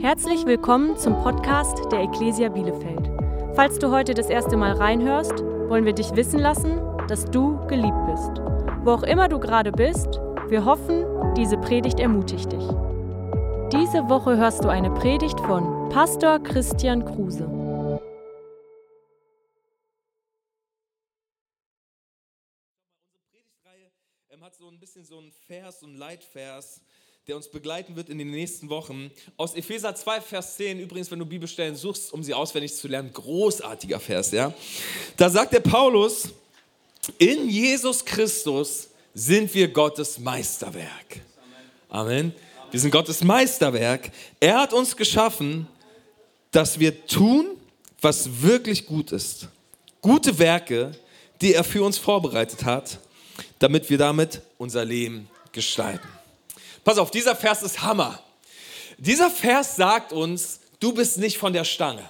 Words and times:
Herzlich 0.00 0.46
willkommen 0.46 0.96
zum 0.96 1.12
Podcast 1.22 1.92
der 1.92 2.00
Ecclesia 2.00 2.48
Bielefeld. 2.48 3.10
Falls 3.54 3.78
du 3.78 3.90
heute 3.90 4.14
das 4.14 4.30
erste 4.30 4.56
Mal 4.56 4.72
reinhörst, 4.72 5.44
wollen 5.68 5.84
wir 5.84 5.92
dich 5.92 6.16
wissen 6.16 6.38
lassen, 6.40 6.80
dass 7.06 7.26
du 7.26 7.58
geliebt 7.66 8.06
bist. 8.06 8.40
Wo 8.82 8.92
auch 8.92 9.02
immer 9.02 9.28
du 9.28 9.38
gerade 9.38 9.70
bist, 9.70 10.08
wir 10.48 10.64
hoffen, 10.64 11.04
diese 11.36 11.58
Predigt 11.58 12.00
ermutigt 12.00 12.50
dich. 12.50 12.66
Diese 13.74 14.08
Woche 14.08 14.38
hörst 14.38 14.64
du 14.64 14.70
eine 14.70 14.90
Predigt 14.90 15.38
von 15.40 15.90
Pastor 15.90 16.38
Christian 16.38 17.04
Kruse. 17.04 17.44
Unsere 17.44 18.00
Predigtreihe 23.30 23.90
ähm, 24.30 24.42
hat 24.42 24.54
so 24.54 24.66
ein 24.66 24.80
bisschen 24.80 25.04
so 25.04 25.18
einen 25.18 25.30
Vers, 25.30 25.80
so 25.80 25.86
einen 25.86 25.96
Leitvers, 25.98 26.80
der 27.30 27.36
uns 27.36 27.46
begleiten 27.46 27.94
wird 27.94 28.08
in 28.08 28.18
den 28.18 28.32
nächsten 28.32 28.68
Wochen. 28.70 29.08
Aus 29.36 29.54
Epheser 29.54 29.94
2, 29.94 30.20
Vers 30.20 30.56
10, 30.56 30.80
übrigens, 30.80 31.12
wenn 31.12 31.20
du 31.20 31.24
Bibelstellen 31.24 31.76
suchst, 31.76 32.12
um 32.12 32.24
sie 32.24 32.34
auswendig 32.34 32.74
zu 32.74 32.88
lernen, 32.88 33.12
großartiger 33.12 34.00
Vers, 34.00 34.32
ja. 34.32 34.52
Da 35.16 35.30
sagt 35.30 35.52
der 35.52 35.60
Paulus, 35.60 36.30
in 37.18 37.48
Jesus 37.48 38.04
Christus 38.04 38.88
sind 39.14 39.54
wir 39.54 39.68
Gottes 39.68 40.18
Meisterwerk. 40.18 41.20
Amen. 41.88 42.34
Wir 42.72 42.80
sind 42.80 42.90
Gottes 42.90 43.22
Meisterwerk. 43.22 44.10
Er 44.40 44.62
hat 44.62 44.72
uns 44.72 44.96
geschaffen, 44.96 45.68
dass 46.50 46.80
wir 46.80 47.06
tun, 47.06 47.50
was 48.00 48.42
wirklich 48.42 48.86
gut 48.86 49.12
ist. 49.12 49.46
Gute 50.00 50.36
Werke, 50.36 50.90
die 51.40 51.54
er 51.54 51.62
für 51.62 51.84
uns 51.84 51.96
vorbereitet 51.96 52.64
hat, 52.64 52.98
damit 53.60 53.88
wir 53.88 53.98
damit 53.98 54.42
unser 54.58 54.84
Leben 54.84 55.28
gestalten. 55.52 56.08
Pass 56.84 56.98
auf, 56.98 57.10
dieser 57.10 57.36
Vers 57.36 57.62
ist 57.62 57.82
Hammer. 57.82 58.22
Dieser 58.98 59.30
Vers 59.30 59.76
sagt 59.76 60.12
uns, 60.12 60.60
du 60.78 60.92
bist 60.92 61.18
nicht 61.18 61.38
von 61.38 61.52
der 61.52 61.64
Stange. 61.64 62.08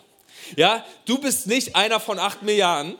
Ja, 0.57 0.85
du 1.05 1.19
bist 1.19 1.47
nicht 1.47 1.77
einer 1.77 2.01
von 2.01 2.19
acht 2.19 2.43
Milliarden, 2.43 2.97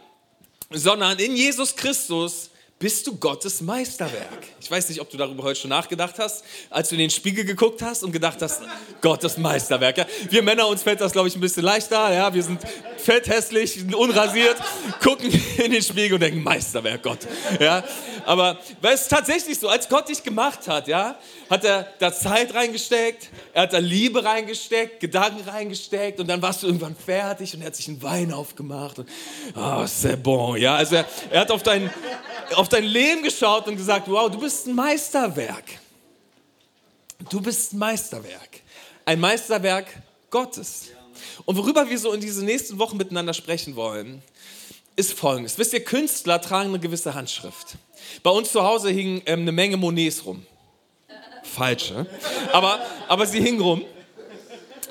sondern 0.71 1.19
in 1.19 1.35
Jesus 1.35 1.75
Christus 1.75 2.50
bist 2.81 3.07
du 3.07 3.15
Gottes 3.15 3.61
Meisterwerk. 3.61 4.47
Ich 4.59 4.71
weiß 4.71 4.89
nicht, 4.89 5.03
ob 5.03 5.11
du 5.11 5.19
darüber 5.19 5.43
heute 5.43 5.61
schon 5.61 5.69
nachgedacht 5.69 6.15
hast, 6.19 6.43
als 6.71 6.89
du 6.89 6.95
in 6.95 7.01
den 7.01 7.11
Spiegel 7.11 7.45
geguckt 7.45 7.83
hast 7.83 8.03
und 8.03 8.11
gedacht 8.11 8.41
hast, 8.41 8.63
Gottes 9.03 9.37
Meisterwerk. 9.37 9.99
Ja, 9.99 10.07
wir 10.31 10.43
Männer, 10.43 10.67
uns 10.67 10.83
fällt 10.83 11.03
das, 11.03 11.13
glaube 11.13 11.29
ich, 11.29 11.37
ein 11.37 11.41
bisschen 11.41 11.63
leichter. 11.63 12.11
Ja, 12.11 12.33
wir 12.33 12.43
sind 12.43 12.59
fett, 12.97 13.29
hässlich, 13.29 13.85
unrasiert, 13.95 14.57
gucken 15.03 15.31
in 15.59 15.73
den 15.73 15.83
Spiegel 15.83 16.15
und 16.15 16.21
denken, 16.21 16.43
Meisterwerk, 16.43 17.03
Gott. 17.03 17.19
Ja, 17.61 17.85
aber 18.25 18.59
es 18.81 19.03
ist 19.03 19.09
tatsächlich 19.11 19.59
so, 19.59 19.69
als 19.69 19.87
Gott 19.89 20.09
dich 20.09 20.23
gemacht 20.23 20.67
hat, 20.67 20.89
ja, 20.89 21.19
hat 21.51 21.65
er 21.65 21.87
da 21.99 22.13
Zeit 22.13 22.55
reingesteckt, 22.55 23.29
er 23.53 23.63
hat 23.63 23.73
da 23.75 23.79
Liebe 23.79 24.25
reingesteckt, 24.25 25.01
Gedanken 25.01 25.47
reingesteckt 25.47 26.19
und 26.19 26.29
dann 26.29 26.41
warst 26.41 26.63
du 26.63 26.67
irgendwann 26.67 26.97
fertig 26.97 27.55
und 27.55 27.61
er 27.61 27.67
hat 27.67 27.77
sich 27.77 27.89
einen 27.89 28.03
Wein 28.03 28.33
aufgemacht 28.33 29.01
und, 29.01 29.09
oh, 29.55 29.85
c'est 29.85 30.17
bon, 30.17 30.57
ja, 30.57 30.77
also 30.77 30.97
er, 30.97 31.05
er 31.31 31.41
hat 31.41 31.51
auf 31.51 31.63
dein, 31.63 31.91
auf 32.55 32.70
dein 32.73 32.85
Leben 32.85 33.23
geschaut 33.23 33.67
und 33.69 33.77
gesagt, 33.77 34.09
wow, 34.09 34.31
du 34.31 34.39
bist 34.39 34.67
ein 34.67 34.75
Meisterwerk. 34.75 35.65
Du 37.29 37.41
bist 37.41 37.73
ein 37.73 37.79
Meisterwerk. 37.79 38.61
Ein 39.05 39.21
Meisterwerk 39.21 39.87
Gottes. 40.31 40.89
Und 41.45 41.57
worüber 41.57 41.89
wir 41.89 41.99
so 41.99 42.13
in 42.13 42.21
diesen 42.21 42.45
nächsten 42.47 42.79
Wochen 42.79 42.97
miteinander 42.97 43.35
sprechen 43.35 43.77
wollen, 43.77 44.23
ist 44.97 45.13
folgendes. 45.13 45.59
Wisst 45.59 45.73
ihr, 45.73 45.85
Künstler 45.85 46.41
tragen 46.41 46.71
eine 46.71 46.79
gewisse 46.79 47.15
Handschrift. 47.15 47.77
Bei 48.23 48.31
uns 48.31 48.53
zu 48.53 48.63
Hause 48.63 48.91
hingen 48.91 49.23
ähm, 49.27 49.41
eine 49.41 49.53
Menge 49.53 49.77
Monets 49.77 50.25
rum. 50.25 50.47
Falsche. 51.43 52.07
Aber, 52.53 52.81
aber 53.09 53.27
sie 53.27 53.41
hingen 53.41 53.61
rum. 53.61 53.85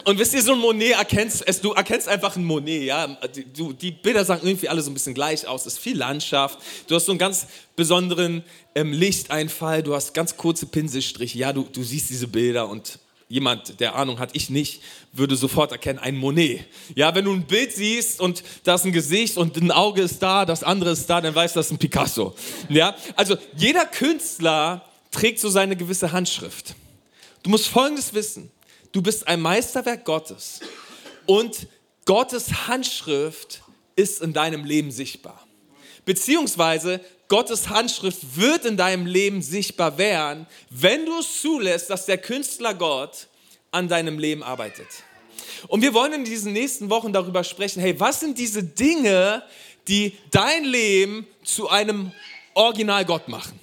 Und 0.09 0.17
wisst 0.17 0.33
ihr, 0.33 0.41
so 0.41 0.53
ein 0.53 0.59
Monet 0.59 0.93
erkennst 0.93 1.43
es, 1.45 1.61
du 1.61 1.73
erkennst 1.73 2.07
einfach 2.07 2.35
ein 2.35 2.43
Monet, 2.43 2.81
ja. 2.81 3.05
Die, 3.35 3.73
die 3.75 3.91
Bilder 3.91 4.25
sahen 4.25 4.39
irgendwie 4.41 4.67
alle 4.67 4.81
so 4.81 4.89
ein 4.89 4.95
bisschen 4.95 5.13
gleich 5.13 5.45
aus. 5.45 5.67
Es 5.67 5.73
ist 5.73 5.79
viel 5.79 5.95
Landschaft. 5.95 6.57
Du 6.87 6.95
hast 6.95 7.05
so 7.05 7.11
einen 7.11 7.19
ganz 7.19 7.45
besonderen 7.75 8.43
ähm, 8.73 8.91
Lichteinfall. 8.91 9.83
Du 9.83 9.93
hast 9.93 10.15
ganz 10.15 10.35
kurze 10.35 10.65
Pinselstriche. 10.65 11.37
Ja, 11.37 11.53
du, 11.53 11.61
du 11.71 11.83
siehst 11.83 12.09
diese 12.09 12.27
Bilder 12.27 12.69
und 12.69 12.97
jemand, 13.27 13.79
der 13.79 13.93
Ahnung 13.93 14.17
hat, 14.17 14.31
ich 14.33 14.49
nicht, 14.49 14.81
würde 15.13 15.35
sofort 15.35 15.73
erkennen, 15.73 15.99
ein 15.99 16.17
Monet. 16.17 16.65
Ja, 16.95 17.13
wenn 17.13 17.25
du 17.25 17.31
ein 17.31 17.45
Bild 17.45 17.71
siehst 17.71 18.19
und 18.19 18.41
da 18.63 18.73
ist 18.73 18.85
ein 18.85 18.91
Gesicht 18.91 19.37
und 19.37 19.57
ein 19.57 19.69
Auge 19.69 20.01
ist 20.01 20.23
da, 20.23 20.43
das 20.43 20.63
andere 20.63 20.89
ist 20.89 21.07
da, 21.07 21.21
dann 21.21 21.35
weißt 21.35 21.55
du, 21.55 21.59
das 21.59 21.67
ist 21.67 21.73
ein 21.73 21.77
Picasso. 21.77 22.33
Ja, 22.67 22.95
also 23.15 23.37
jeder 23.55 23.85
Künstler 23.85 24.83
trägt 25.11 25.39
so 25.39 25.49
seine 25.49 25.75
gewisse 25.75 26.11
Handschrift. 26.11 26.73
Du 27.43 27.51
musst 27.51 27.67
Folgendes 27.67 28.15
wissen. 28.15 28.49
Du 28.91 29.01
bist 29.01 29.27
ein 29.27 29.41
Meisterwerk 29.41 30.05
Gottes 30.05 30.61
und 31.25 31.67
Gottes 32.05 32.67
Handschrift 32.67 33.61
ist 33.95 34.21
in 34.21 34.33
deinem 34.33 34.65
Leben 34.65 34.91
sichtbar. 34.91 35.45
Beziehungsweise 36.05 37.01
Gottes 37.27 37.69
Handschrift 37.69 38.35
wird 38.35 38.65
in 38.65 38.77
deinem 38.77 39.05
Leben 39.05 39.43
sichtbar 39.43 39.99
werden, 39.99 40.47
wenn 40.71 41.05
du 41.05 41.19
es 41.19 41.41
zulässt, 41.41 41.91
dass 41.91 42.07
der 42.07 42.17
Künstler 42.17 42.73
Gott 42.73 43.27
an 43.69 43.87
deinem 43.87 44.17
Leben 44.17 44.41
arbeitet. 44.41 44.87
Und 45.67 45.83
wir 45.83 45.93
wollen 45.93 46.13
in 46.13 46.25
diesen 46.25 46.53
nächsten 46.53 46.89
Wochen 46.89 47.13
darüber 47.13 47.43
sprechen, 47.43 47.81
hey, 47.81 47.99
was 47.99 48.21
sind 48.21 48.39
diese 48.39 48.63
Dinge, 48.63 49.43
die 49.87 50.17
dein 50.31 50.63
Leben 50.63 51.27
zu 51.43 51.69
einem 51.69 52.11
Original 52.55 53.05
Gott 53.05 53.27
machen? 53.27 53.59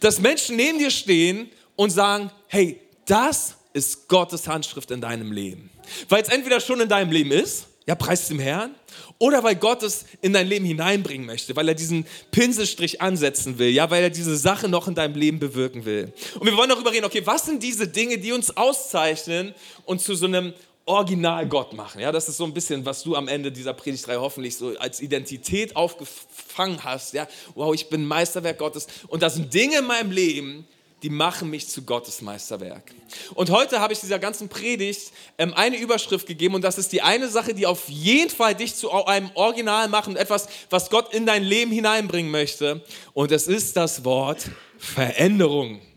Dass 0.00 0.20
Menschen 0.20 0.56
neben 0.56 0.78
dir 0.78 0.90
stehen 0.90 1.50
und 1.76 1.90
sagen, 1.90 2.30
hey, 2.48 2.80
das 3.06 3.55
ist 3.76 4.08
Gottes 4.08 4.48
Handschrift 4.48 4.90
in 4.90 5.00
deinem 5.00 5.32
Leben. 5.32 5.70
Weil 6.08 6.22
es 6.22 6.28
entweder 6.28 6.60
schon 6.60 6.80
in 6.80 6.88
deinem 6.88 7.12
Leben 7.12 7.30
ist, 7.30 7.66
ja, 7.86 7.94
preist 7.94 8.30
dem 8.30 8.40
Herrn, 8.40 8.74
oder 9.18 9.44
weil 9.44 9.54
Gott 9.54 9.82
es 9.82 10.06
in 10.22 10.32
dein 10.32 10.48
Leben 10.48 10.64
hineinbringen 10.64 11.26
möchte, 11.26 11.54
weil 11.54 11.68
er 11.68 11.74
diesen 11.74 12.06
Pinselstrich 12.32 13.00
ansetzen 13.00 13.58
will, 13.58 13.68
ja, 13.68 13.88
weil 13.90 14.02
er 14.02 14.10
diese 14.10 14.36
Sache 14.36 14.68
noch 14.68 14.88
in 14.88 14.94
deinem 14.94 15.14
Leben 15.14 15.38
bewirken 15.38 15.84
will. 15.84 16.12
Und 16.40 16.46
wir 16.46 16.56
wollen 16.56 16.70
darüber 16.70 16.90
reden, 16.90 17.04
okay, 17.04 17.22
was 17.24 17.46
sind 17.46 17.62
diese 17.62 17.86
Dinge, 17.86 18.18
die 18.18 18.32
uns 18.32 18.56
auszeichnen 18.56 19.54
und 19.84 20.00
zu 20.00 20.14
so 20.14 20.26
einem 20.26 20.52
Original 20.86 21.46
Gott 21.48 21.72
machen. 21.72 22.00
Ja, 22.00 22.12
das 22.12 22.28
ist 22.28 22.36
so 22.36 22.44
ein 22.44 22.54
bisschen, 22.54 22.86
was 22.86 23.02
du 23.02 23.16
am 23.16 23.26
Ende 23.28 23.50
dieser 23.50 23.74
Predigtreihe 23.74 24.20
hoffentlich 24.20 24.56
so 24.56 24.76
als 24.78 25.00
Identität 25.00 25.74
aufgefangen 25.74 26.82
hast. 26.84 27.12
Ja, 27.12 27.26
wow, 27.54 27.74
ich 27.74 27.88
bin 27.88 28.06
Meisterwerk 28.06 28.58
Gottes. 28.58 28.86
Und 29.08 29.22
das 29.22 29.34
sind 29.34 29.52
Dinge 29.52 29.78
in 29.78 29.86
meinem 29.86 30.12
Leben, 30.12 30.66
die 31.02 31.10
machen 31.10 31.50
mich 31.50 31.68
zu 31.68 31.82
Gottes 31.82 32.22
Meisterwerk. 32.22 32.94
Und 33.34 33.50
heute 33.50 33.80
habe 33.80 33.92
ich 33.92 34.00
dieser 34.00 34.18
ganzen 34.18 34.48
Predigt 34.48 35.12
ähm, 35.38 35.52
eine 35.54 35.76
Überschrift 35.76 36.26
gegeben 36.26 36.54
und 36.54 36.62
das 36.62 36.78
ist 36.78 36.92
die 36.92 37.02
eine 37.02 37.28
Sache, 37.28 37.54
die 37.54 37.66
auf 37.66 37.88
jeden 37.88 38.30
Fall 38.30 38.54
dich 38.54 38.74
zu 38.74 38.90
einem 38.90 39.30
Original 39.34 39.88
macht 39.88 40.08
und 40.08 40.16
etwas, 40.16 40.48
was 40.70 40.88
Gott 40.88 41.12
in 41.12 41.26
dein 41.26 41.42
Leben 41.42 41.70
hineinbringen 41.70 42.30
möchte. 42.30 42.82
Und 43.12 43.30
es 43.30 43.46
ist 43.46 43.76
das 43.76 44.04
Wort 44.04 44.50
Veränderung. 44.78 45.80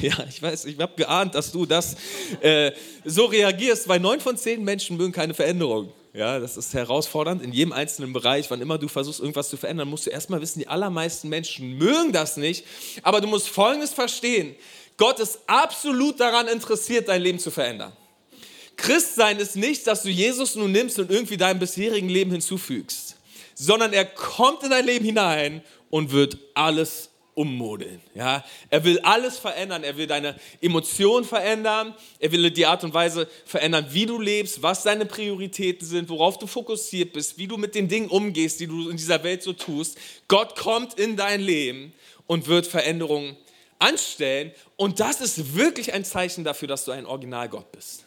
Ja, 0.00 0.14
ich 0.28 0.40
weiß, 0.40 0.66
ich 0.66 0.78
habe 0.78 0.92
geahnt, 0.94 1.34
dass 1.34 1.50
du 1.50 1.66
das 1.66 1.96
äh, 2.40 2.70
so 3.04 3.24
reagierst, 3.24 3.88
weil 3.88 3.98
neun 3.98 4.20
von 4.20 4.36
zehn 4.36 4.62
Menschen 4.62 4.96
mögen 4.96 5.10
keine 5.10 5.34
Veränderung. 5.34 5.92
Ja, 6.18 6.40
das 6.40 6.56
ist 6.56 6.74
herausfordernd 6.74 7.42
in 7.42 7.52
jedem 7.52 7.72
einzelnen 7.72 8.12
Bereich. 8.12 8.50
Wann 8.50 8.60
immer 8.60 8.76
du 8.76 8.88
versuchst, 8.88 9.20
irgendwas 9.20 9.50
zu 9.50 9.56
verändern, 9.56 9.86
musst 9.86 10.04
du 10.04 10.10
erstmal 10.10 10.40
wissen, 10.40 10.58
die 10.58 10.66
allermeisten 10.66 11.28
Menschen 11.28 11.78
mögen 11.78 12.10
das 12.10 12.36
nicht. 12.36 12.66
Aber 13.04 13.20
du 13.20 13.28
musst 13.28 13.48
Folgendes 13.48 13.92
verstehen. 13.92 14.56
Gott 14.96 15.20
ist 15.20 15.38
absolut 15.46 16.18
daran 16.18 16.48
interessiert, 16.48 17.06
dein 17.06 17.22
Leben 17.22 17.38
zu 17.38 17.52
verändern. 17.52 17.92
Christsein 18.76 19.38
ist 19.38 19.54
nicht, 19.54 19.86
dass 19.86 20.02
du 20.02 20.08
Jesus 20.08 20.56
nun 20.56 20.72
nimmst 20.72 20.98
und 20.98 21.08
irgendwie 21.08 21.36
deinem 21.36 21.60
bisherigen 21.60 22.08
Leben 22.08 22.32
hinzufügst, 22.32 23.14
sondern 23.54 23.92
er 23.92 24.04
kommt 24.04 24.64
in 24.64 24.70
dein 24.70 24.86
Leben 24.86 25.04
hinein 25.04 25.62
und 25.88 26.10
wird 26.10 26.36
alles 26.54 27.07
ummodeln. 27.38 28.00
Ja? 28.16 28.44
Er 28.68 28.82
will 28.82 28.98
alles 29.00 29.38
verändern. 29.38 29.84
Er 29.84 29.96
will 29.96 30.08
deine 30.08 30.34
Emotionen 30.60 31.24
verändern. 31.24 31.94
Er 32.18 32.32
will 32.32 32.50
die 32.50 32.66
Art 32.66 32.82
und 32.82 32.92
Weise 32.92 33.28
verändern, 33.44 33.86
wie 33.90 34.06
du 34.06 34.20
lebst, 34.20 34.60
was 34.60 34.82
deine 34.82 35.06
Prioritäten 35.06 35.86
sind, 35.86 36.08
worauf 36.08 36.38
du 36.38 36.48
fokussiert 36.48 37.12
bist, 37.12 37.38
wie 37.38 37.46
du 37.46 37.56
mit 37.56 37.76
den 37.76 37.86
Dingen 37.86 38.08
umgehst, 38.08 38.58
die 38.58 38.66
du 38.66 38.90
in 38.90 38.96
dieser 38.96 39.22
Welt 39.22 39.44
so 39.44 39.52
tust. 39.52 39.96
Gott 40.26 40.56
kommt 40.56 40.98
in 40.98 41.16
dein 41.16 41.40
Leben 41.40 41.92
und 42.26 42.48
wird 42.48 42.66
Veränderungen 42.66 43.36
anstellen. 43.78 44.50
Und 44.74 44.98
das 44.98 45.20
ist 45.20 45.54
wirklich 45.54 45.92
ein 45.92 46.04
Zeichen 46.04 46.42
dafür, 46.42 46.66
dass 46.66 46.84
du 46.84 46.90
ein 46.90 47.06
Originalgott 47.06 47.70
bist. 47.70 48.04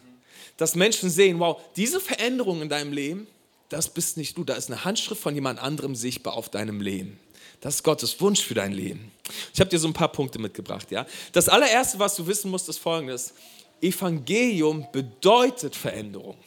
Dass 0.57 0.75
Menschen 0.75 1.09
sehen, 1.09 1.39
wow, 1.39 1.57
diese 1.77 2.01
Veränderung 2.01 2.61
in 2.61 2.67
deinem 2.67 2.91
Leben, 2.91 3.27
das 3.69 3.93
bist 3.93 4.17
nicht 4.17 4.37
du. 4.37 4.43
Da 4.43 4.55
ist 4.55 4.69
eine 4.69 4.83
Handschrift 4.83 5.21
von 5.21 5.33
jemand 5.33 5.61
anderem 5.61 5.95
sichtbar 5.95 6.33
auf 6.33 6.49
deinem 6.49 6.81
Leben. 6.81 7.17
Das 7.61 7.75
ist 7.75 7.83
Gottes 7.83 8.19
Wunsch 8.19 8.41
für 8.41 8.55
dein 8.55 8.73
Leben. 8.73 9.11
Ich 9.53 9.59
habe 9.59 9.69
dir 9.69 9.79
so 9.79 9.87
ein 9.87 9.93
paar 9.93 10.11
Punkte 10.11 10.39
mitgebracht. 10.39 10.89
Ja? 10.91 11.05
Das 11.31 11.47
allererste, 11.47 11.99
was 11.99 12.15
du 12.15 12.25
wissen 12.25 12.49
musst, 12.51 12.67
ist 12.67 12.79
folgendes. 12.79 13.33
Evangelium 13.79 14.87
bedeutet 14.91 15.75
Veränderung. 15.75 16.37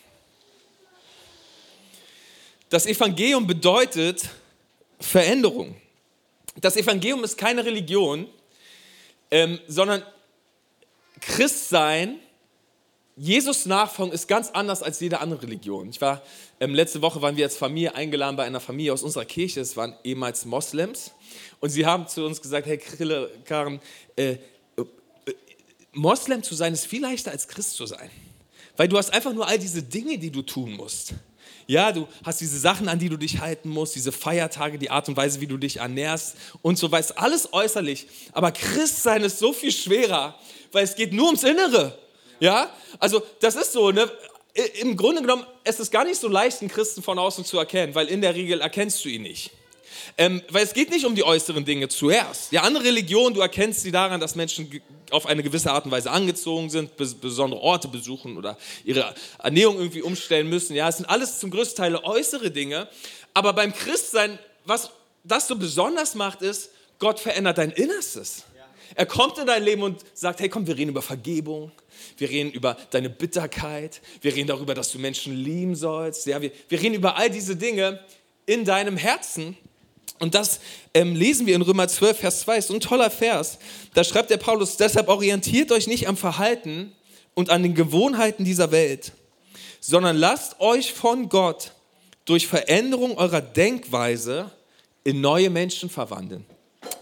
Das 2.68 2.86
Evangelium 2.86 3.46
bedeutet 3.46 4.28
Veränderung. 4.98 5.76
Das 6.60 6.76
Evangelium 6.76 7.22
ist 7.22 7.36
keine 7.36 7.64
Religion, 7.64 8.26
ähm, 9.30 9.60
sondern 9.68 10.02
Christsein 11.20 12.18
Jesus 13.16 13.66
Nachfolgen 13.66 14.12
ist 14.12 14.26
ganz 14.26 14.50
anders 14.50 14.82
als 14.82 14.98
jede 14.98 15.20
andere 15.20 15.42
Religion. 15.42 15.88
Ich 15.88 16.00
war, 16.00 16.22
ähm, 16.58 16.74
letzte 16.74 17.00
Woche 17.00 17.22
waren 17.22 17.36
wir 17.36 17.44
als 17.44 17.56
Familie 17.56 17.94
eingeladen 17.94 18.36
bei 18.36 18.44
einer 18.44 18.58
Familie 18.58 18.92
aus 18.92 19.04
unserer 19.04 19.24
Kirche, 19.24 19.60
es 19.60 19.76
waren 19.76 19.94
ehemals 20.02 20.44
Moslems. 20.44 21.12
Und 21.60 21.70
sie 21.70 21.86
haben 21.86 22.08
zu 22.08 22.24
uns 22.24 22.42
gesagt, 22.42 22.66
hey 22.66 22.76
Krille, 22.76 23.30
Karen, 23.44 23.80
äh, 24.16 24.32
äh, 24.32 24.38
Moslem 25.92 26.42
zu 26.42 26.56
sein 26.56 26.72
ist 26.72 26.86
viel 26.86 27.02
leichter 27.02 27.30
als 27.30 27.46
Christ 27.46 27.76
zu 27.76 27.86
sein. 27.86 28.10
Weil 28.76 28.88
du 28.88 28.98
hast 28.98 29.12
einfach 29.12 29.32
nur 29.32 29.46
all 29.46 29.60
diese 29.60 29.84
Dinge, 29.84 30.18
die 30.18 30.30
du 30.30 30.42
tun 30.42 30.72
musst. 30.72 31.14
Ja, 31.68 31.92
du 31.92 32.08
hast 32.24 32.40
diese 32.40 32.58
Sachen, 32.58 32.88
an 32.88 32.98
die 32.98 33.08
du 33.08 33.16
dich 33.16 33.40
halten 33.40 33.68
musst, 33.68 33.94
diese 33.94 34.10
Feiertage, 34.10 34.76
die 34.76 34.90
Art 34.90 35.08
und 35.08 35.16
Weise, 35.16 35.40
wie 35.40 35.46
du 35.46 35.56
dich 35.56 35.76
ernährst 35.76 36.36
und 36.62 36.78
so 36.78 36.90
weiter. 36.90 37.14
Alles 37.16 37.52
äußerlich. 37.52 38.08
Aber 38.32 38.50
Christsein 38.50 39.22
ist 39.22 39.38
so 39.38 39.52
viel 39.52 39.70
schwerer, 39.70 40.38
weil 40.72 40.82
es 40.82 40.96
geht 40.96 41.12
nur 41.12 41.26
ums 41.26 41.44
Innere. 41.44 41.96
Ja, 42.44 42.68
also 42.98 43.22
das 43.40 43.56
ist 43.56 43.72
so, 43.72 43.90
ne? 43.90 44.06
Im 44.82 44.98
Grunde 44.98 45.22
genommen, 45.22 45.46
es 45.64 45.80
ist 45.80 45.90
gar 45.90 46.04
nicht 46.04 46.20
so 46.20 46.28
leicht, 46.28 46.60
einen 46.60 46.70
Christen 46.70 47.02
von 47.02 47.18
außen 47.18 47.42
zu 47.46 47.58
erkennen, 47.58 47.94
weil 47.94 48.06
in 48.08 48.20
der 48.20 48.34
Regel 48.34 48.60
erkennst 48.60 49.02
du 49.02 49.08
ihn 49.08 49.22
nicht. 49.22 49.50
Ähm, 50.18 50.42
weil 50.50 50.62
es 50.62 50.74
geht 50.74 50.90
nicht 50.90 51.06
um 51.06 51.14
die 51.14 51.24
äußeren 51.24 51.64
Dinge 51.64 51.88
zuerst. 51.88 52.52
Ja, 52.52 52.60
andere 52.60 52.84
Religionen, 52.84 53.34
du 53.34 53.40
erkennst 53.40 53.80
sie 53.80 53.90
daran, 53.92 54.20
dass 54.20 54.34
Menschen 54.34 54.82
auf 55.10 55.24
eine 55.24 55.42
gewisse 55.42 55.72
Art 55.72 55.86
und 55.86 55.90
Weise 55.90 56.10
angezogen 56.10 56.68
sind, 56.68 56.90
besondere 56.98 57.62
Orte 57.62 57.88
besuchen 57.88 58.36
oder 58.36 58.58
ihre 58.84 59.14
Ernährung 59.42 59.78
irgendwie 59.78 60.02
umstellen 60.02 60.50
müssen. 60.50 60.76
Ja, 60.76 60.90
es 60.90 60.98
sind 60.98 61.06
alles 61.06 61.38
zum 61.38 61.50
größten 61.50 61.76
Teil 61.78 61.96
äußere 61.96 62.50
Dinge. 62.50 62.88
Aber 63.32 63.54
beim 63.54 63.72
Christsein, 63.72 64.38
was 64.66 64.90
das 65.24 65.48
so 65.48 65.56
besonders 65.56 66.14
macht, 66.14 66.42
ist, 66.42 66.68
Gott 66.98 67.20
verändert 67.20 67.56
dein 67.56 67.70
Innerstes. 67.70 68.44
Er 68.94 69.06
kommt 69.06 69.38
in 69.38 69.46
dein 69.46 69.62
Leben 69.62 69.82
und 69.82 70.04
sagt, 70.14 70.40
hey 70.40 70.48
komm, 70.48 70.66
wir 70.66 70.76
reden 70.76 70.90
über 70.90 71.02
Vergebung, 71.02 71.72
wir 72.16 72.30
reden 72.30 72.52
über 72.52 72.76
deine 72.90 73.10
Bitterkeit, 73.10 74.00
wir 74.20 74.34
reden 74.34 74.46
darüber, 74.46 74.74
dass 74.74 74.92
du 74.92 74.98
Menschen 74.98 75.36
lieben 75.36 75.74
sollst, 75.74 76.26
ja, 76.26 76.40
wir, 76.40 76.52
wir 76.68 76.80
reden 76.80 76.94
über 76.94 77.16
all 77.16 77.30
diese 77.30 77.56
Dinge 77.56 78.00
in 78.46 78.64
deinem 78.64 78.96
Herzen. 78.96 79.56
Und 80.20 80.34
das 80.34 80.60
ähm, 80.94 81.16
lesen 81.16 81.46
wir 81.46 81.56
in 81.56 81.62
Römer 81.62 81.88
12, 81.88 82.18
Vers 82.18 82.40
2, 82.40 82.58
ist 82.58 82.70
ein 82.70 82.80
toller 82.80 83.10
Vers. 83.10 83.58
Da 83.94 84.04
schreibt 84.04 84.30
der 84.30 84.36
Paulus, 84.36 84.76
deshalb 84.76 85.08
orientiert 85.08 85.72
euch 85.72 85.86
nicht 85.86 86.06
am 86.06 86.16
Verhalten 86.16 86.92
und 87.34 87.50
an 87.50 87.62
den 87.62 87.74
Gewohnheiten 87.74 88.44
dieser 88.44 88.70
Welt, 88.70 89.12
sondern 89.80 90.16
lasst 90.16 90.60
euch 90.60 90.92
von 90.92 91.28
Gott 91.28 91.72
durch 92.26 92.46
Veränderung 92.46 93.18
eurer 93.18 93.40
Denkweise 93.40 94.50
in 95.02 95.20
neue 95.20 95.50
Menschen 95.50 95.90
verwandeln. 95.90 96.46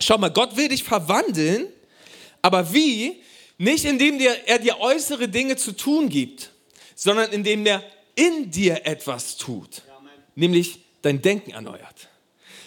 Schau 0.01 0.19
mal, 0.19 0.31
Gott 0.31 0.57
will 0.57 0.69
dich 0.69 0.83
verwandeln, 0.83 1.69
aber 2.43 2.73
wie? 2.73 3.23
Nicht 3.59 3.85
indem 3.85 4.19
er 4.21 4.59
dir 4.59 4.81
äußere 4.81 5.29
Dinge 5.29 5.57
zu 5.57 5.73
tun 5.73 6.09
gibt, 6.09 6.51
sondern 6.97 7.31
indem 7.31 7.65
er 7.65 7.83
in 8.15 8.51
dir 8.51 8.85
etwas 8.85 9.37
tut, 9.37 9.83
nämlich 10.35 10.81
dein 11.01 11.23
Denken 11.23 11.53
erneuert. 11.53 12.09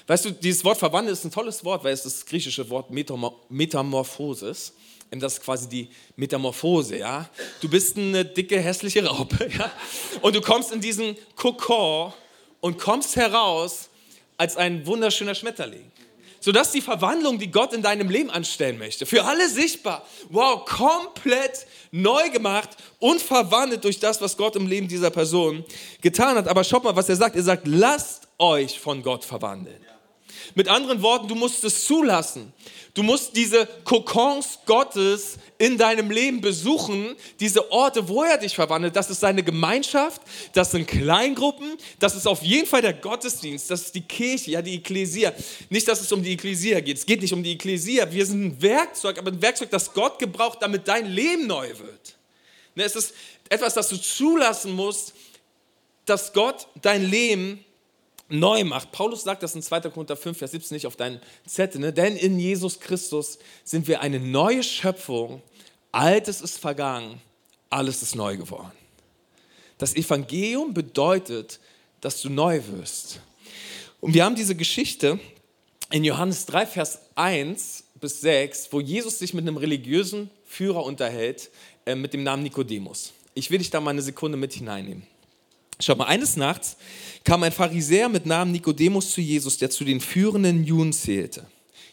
Weißt 0.08 0.26
du, 0.26 0.32
dieses 0.32 0.64
Wort 0.64 0.78
verwandeln 0.78 1.14
ist 1.14 1.26
ein 1.26 1.32
tolles 1.32 1.64
Wort, 1.66 1.84
weil 1.84 1.94
es 1.94 2.04
das 2.04 2.26
griechische 2.26 2.70
Wort 2.70 2.92
Metamorphosis. 3.50 4.74
Das 5.12 5.34
ist 5.34 5.44
quasi 5.44 5.70
die 5.70 5.88
Metamorphose, 6.18 6.98
ja. 6.98 7.30
Du 7.62 7.70
bist 7.70 7.98
eine 7.98 8.26
dicke, 8.26 8.60
hässliche 8.60 9.06
Raupe, 9.06 9.50
ja. 9.58 9.72
Und 10.22 10.36
du 10.36 10.42
kommst 10.42 10.74
in 10.74 10.82
diesen 10.82 11.16
Kokon 11.36 12.12
und 12.60 12.78
kommst 12.78 13.16
heraus 13.16 13.90
als 14.36 14.58
ein 14.58 14.86
wunderschöner 14.86 15.34
Schmetterling 15.34 15.90
sodass 16.46 16.72
die 16.72 16.82
Verwandlung, 16.82 17.40
die 17.40 17.50
Gott 17.50 17.74
in 17.74 17.82
deinem 17.82 18.08
Leben 18.08 18.30
anstellen 18.30 18.78
möchte, 18.78 19.08
für 19.08 19.24
alle 19.24 19.50
sichtbar, 19.50 20.06
wow, 20.30 20.64
komplett 20.64 21.66
neu 21.90 22.30
gemacht 22.30 22.70
und 23.00 23.20
verwandelt 23.20 23.84
durch 23.84 24.00
das, 24.00 24.22
was 24.22 24.38
Gott 24.38 24.56
im 24.56 24.68
Leben 24.68 24.88
dieser 24.88 25.10
Person 25.10 25.66
getan 26.02 26.38
hat. 26.38 26.48
Aber 26.48 26.64
schaut 26.64 26.84
mal, 26.84 26.96
was 26.96 27.10
er 27.10 27.16
sagt. 27.16 27.36
Er 27.36 27.42
sagt, 27.42 27.66
lasst 27.66 28.28
euch 28.38 28.80
von 28.80 29.02
Gott 29.02 29.26
verwandeln. 29.26 29.84
Mit 30.54 30.68
anderen 30.68 31.02
Worten, 31.02 31.28
du 31.28 31.34
musst 31.34 31.64
es 31.64 31.84
zulassen. 31.84 32.54
Du 32.94 33.02
musst 33.02 33.36
diese 33.36 33.68
Kokons 33.84 34.60
Gottes 34.68 35.38
in 35.58 35.78
deinem 35.78 36.12
Leben 36.12 36.42
besuchen, 36.42 37.16
diese 37.40 37.72
Orte, 37.72 38.08
wo 38.08 38.24
er 38.24 38.38
dich 38.38 38.56
verwandelt. 38.56 38.96
Das 38.96 39.10
ist 39.10 39.20
seine 39.20 39.44
Gemeinschaft, 39.44 40.22
das 40.54 40.72
sind 40.72 40.88
Kleingruppen, 40.88 41.78
das 42.00 42.16
ist 42.16 42.28
auf 42.28 42.42
jeden 42.42 42.68
Fall 42.68 42.82
der 42.82 42.94
Gottesdienst, 42.94 43.72
das 43.72 43.82
ist 43.82 43.96
die 43.96 44.02
Kirche, 44.02 44.52
ja, 44.52 44.62
die 44.62 44.76
Ekklesia. 44.76 45.34
Nicht, 45.70 45.88
dass 45.88 46.02
es 46.02 46.12
um 46.12 46.22
die 46.22 46.34
Ekklesia 46.34 46.80
geht, 46.82 46.98
es 46.98 47.06
geht 47.06 47.22
nicht 47.22 47.34
um 47.34 47.44
die 47.44 47.54
Ekklesia. 47.54 48.12
Wir 48.12 48.26
sind 48.26 48.44
ein 48.44 48.62
Werkzeug, 48.62 49.18
aber 49.18 49.32
ein 49.32 49.42
Werkzeug, 49.42 49.70
das 49.72 49.94
Gott 49.94 50.20
gebraucht, 50.20 50.60
damit 50.62 50.88
dein 50.88 51.08
Leben 51.08 51.48
neu 51.48 51.68
wird. 51.70 52.16
Ne, 52.76 52.84
es 52.84 52.96
ist 52.96 53.14
etwas, 53.50 53.74
das 53.74 53.90
du 53.90 53.98
zulassen 53.98 54.74
musst, 54.74 55.14
dass 56.06 56.34
Gott 56.34 56.68
dein 56.82 57.10
Leben 57.10 57.65
neu 58.30 58.64
macht. 58.64 58.92
Paulus 58.92 59.24
sagt 59.24 59.44
das 59.44 59.56
in 59.56 59.62
2. 59.62 59.82
Korinther 59.82 60.16
5, 60.16 60.38
Vers 60.38 60.52
17 60.52 60.76
nicht 60.76 60.88
auf 60.88 60.96
deinen 60.96 61.20
Zettel, 61.46 61.82
ne? 61.82 61.94
denn 61.94 62.16
in 62.16 62.40
Jesus 62.40 62.80
Christus 62.80 63.38
sind 63.64 63.88
wir 63.88 64.02
eine 64.02 64.20
neue 64.20 64.64
Schöpfung. 64.64 65.42
Altes 65.92 66.42
ist 66.42 66.58
vergangen, 66.58 67.22
alles 67.70 68.02
ist 68.02 68.16
neu 68.16 68.38
geworden. 68.38 68.72
Das 69.78 69.96
Evangelium 69.96 70.74
bedeutet, 70.74 71.60
dass 72.02 72.22
du 72.22 72.30
neu 72.30 72.62
wirst. 72.68 73.20
Und 74.02 74.14
wir 74.14 74.24
haben 74.26 74.36
diese 74.36 74.56
Geschichte 74.56 75.20
in 75.92 76.04
Johannes 76.04 76.46
3, 76.46 76.66
Vers 76.66 77.00
1 77.16 77.84
bis 77.96 78.22
6, 78.22 78.70
wo 78.72 78.80
Jesus 78.80 79.20
sich 79.20 79.34
mit 79.34 79.44
einem 79.44 79.58
religiösen 79.58 80.30
Führer 80.46 80.84
unterhält, 80.84 81.50
äh, 81.86 81.96
mit 81.96 82.14
dem 82.14 82.24
Namen 82.24 82.44
Nikodemus. 82.44 83.14
Ich 83.34 83.52
will 83.52 83.60
dich 83.60 83.70
da 83.70 83.82
mal 83.82 83.92
eine 83.92 84.02
Sekunde 84.02 84.38
mit 84.38 84.54
hineinnehmen. 84.54 85.08
Schau 85.80 85.96
mal, 85.96 86.06
eines 86.06 86.38
Nachts 86.38 86.78
kam 87.26 87.44
ein 87.44 87.52
Pharisäer 87.52 88.08
mit 88.08 88.26
Namen 88.26 88.54
Nikodemus 88.54 89.12
zu 89.12 89.20
Jesus, 89.20 89.58
der 89.58 89.70
zu 89.70 89.84
den 89.84 90.00
führenden 90.00 90.64
Juden 90.64 90.94
zählte. 90.94 91.46